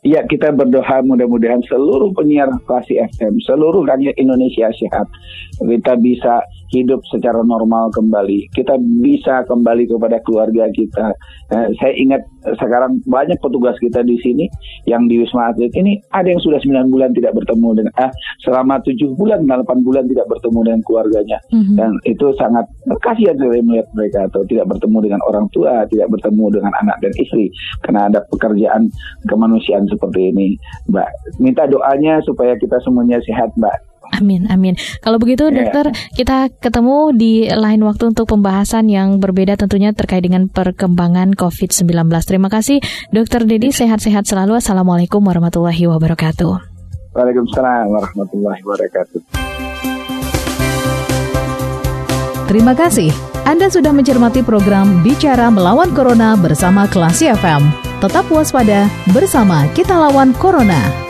Ya, 0.00 0.24
kita 0.24 0.56
berdoa 0.56 1.04
mudah-mudahan 1.04 1.60
seluruh 1.68 2.16
penyiar 2.16 2.48
klasi 2.64 2.96
FM, 2.96 3.36
seluruh 3.44 3.84
rakyat 3.84 4.16
Indonesia 4.16 4.72
sehat. 4.72 5.04
Kita 5.60 6.00
bisa 6.00 6.40
hidup 6.70 7.02
secara 7.10 7.42
normal 7.42 7.90
kembali. 7.90 8.50
Kita 8.54 8.78
bisa 9.02 9.42
kembali 9.46 9.90
kepada 9.90 10.22
keluarga 10.22 10.70
kita. 10.70 11.12
Eh, 11.50 11.68
saya 11.82 11.92
ingat 11.98 12.22
sekarang 12.56 13.02
banyak 13.04 13.36
petugas 13.42 13.76
kita 13.82 14.06
di 14.06 14.16
sini 14.22 14.46
yang 14.86 15.10
di 15.10 15.20
Wisma 15.20 15.50
Atlet 15.50 15.74
ini 15.76 15.98
ada 16.14 16.30
yang 16.30 16.40
sudah 16.40 16.62
9 16.62 16.88
bulan 16.88 17.10
tidak 17.12 17.34
bertemu 17.34 17.82
dengan 17.82 17.92
eh, 17.98 18.12
selama 18.46 18.78
7 18.86 19.18
bulan, 19.18 19.44
8 19.44 19.86
bulan 19.86 20.06
tidak 20.06 20.26
bertemu 20.30 20.58
dengan 20.62 20.80
keluarganya. 20.86 21.38
Mm-hmm. 21.50 21.76
Dan 21.76 21.90
itu 22.06 22.26
sangat 22.38 22.64
kasihan 23.02 23.36
saya 23.36 23.62
melihat 23.66 23.88
mereka 23.92 24.30
atau 24.30 24.46
tidak 24.46 24.70
bertemu 24.70 24.98
dengan 25.10 25.20
orang 25.26 25.46
tua, 25.50 25.84
tidak 25.90 26.08
bertemu 26.14 26.44
dengan 26.54 26.72
anak 26.86 26.96
dan 27.02 27.12
istri 27.18 27.50
karena 27.82 28.06
ada 28.06 28.20
pekerjaan 28.30 28.86
kemanusiaan 29.26 29.90
seperti 29.90 30.30
ini, 30.30 30.54
Mbak. 30.88 31.10
Minta 31.42 31.66
doanya 31.66 32.22
supaya 32.22 32.54
kita 32.54 32.78
semuanya 32.86 33.18
sehat, 33.26 33.50
Mbak. 33.58 33.89
Amin, 34.20 34.44
amin. 34.52 34.76
Kalau 35.00 35.16
begitu, 35.16 35.48
yeah. 35.48 35.64
dokter, 35.64 35.96
kita 36.12 36.52
ketemu 36.60 37.16
di 37.16 37.48
lain 37.48 37.80
waktu 37.82 38.12
untuk 38.12 38.28
pembahasan 38.28 38.92
yang 38.92 39.16
berbeda 39.16 39.56
tentunya 39.56 39.96
terkait 39.96 40.20
dengan 40.20 40.46
perkembangan 40.52 41.32
COVID-19. 41.32 41.88
Terima 42.28 42.52
kasih, 42.52 42.84
dokter 43.10 43.48
Dedi. 43.48 43.72
Sehat-sehat 43.72 44.28
selalu. 44.28 44.60
Assalamualaikum 44.60 45.24
warahmatullahi 45.24 45.88
wabarakatuh. 45.88 46.52
Waalaikumsalam 47.16 47.90
warahmatullahi 47.90 48.60
wabarakatuh. 48.62 49.20
Terima 52.46 52.74
kasih. 52.74 53.14
Anda 53.46 53.70
sudah 53.70 53.94
mencermati 53.94 54.42
program 54.42 55.06
Bicara 55.06 55.48
Melawan 55.48 55.94
Corona 55.94 56.34
bersama 56.34 56.90
Klasi 56.90 57.30
FM. 57.30 57.62
Tetap 58.02 58.26
waspada, 58.26 58.90
bersama 59.14 59.70
kita 59.72 59.94
lawan 59.94 60.34
Corona. 60.34 61.09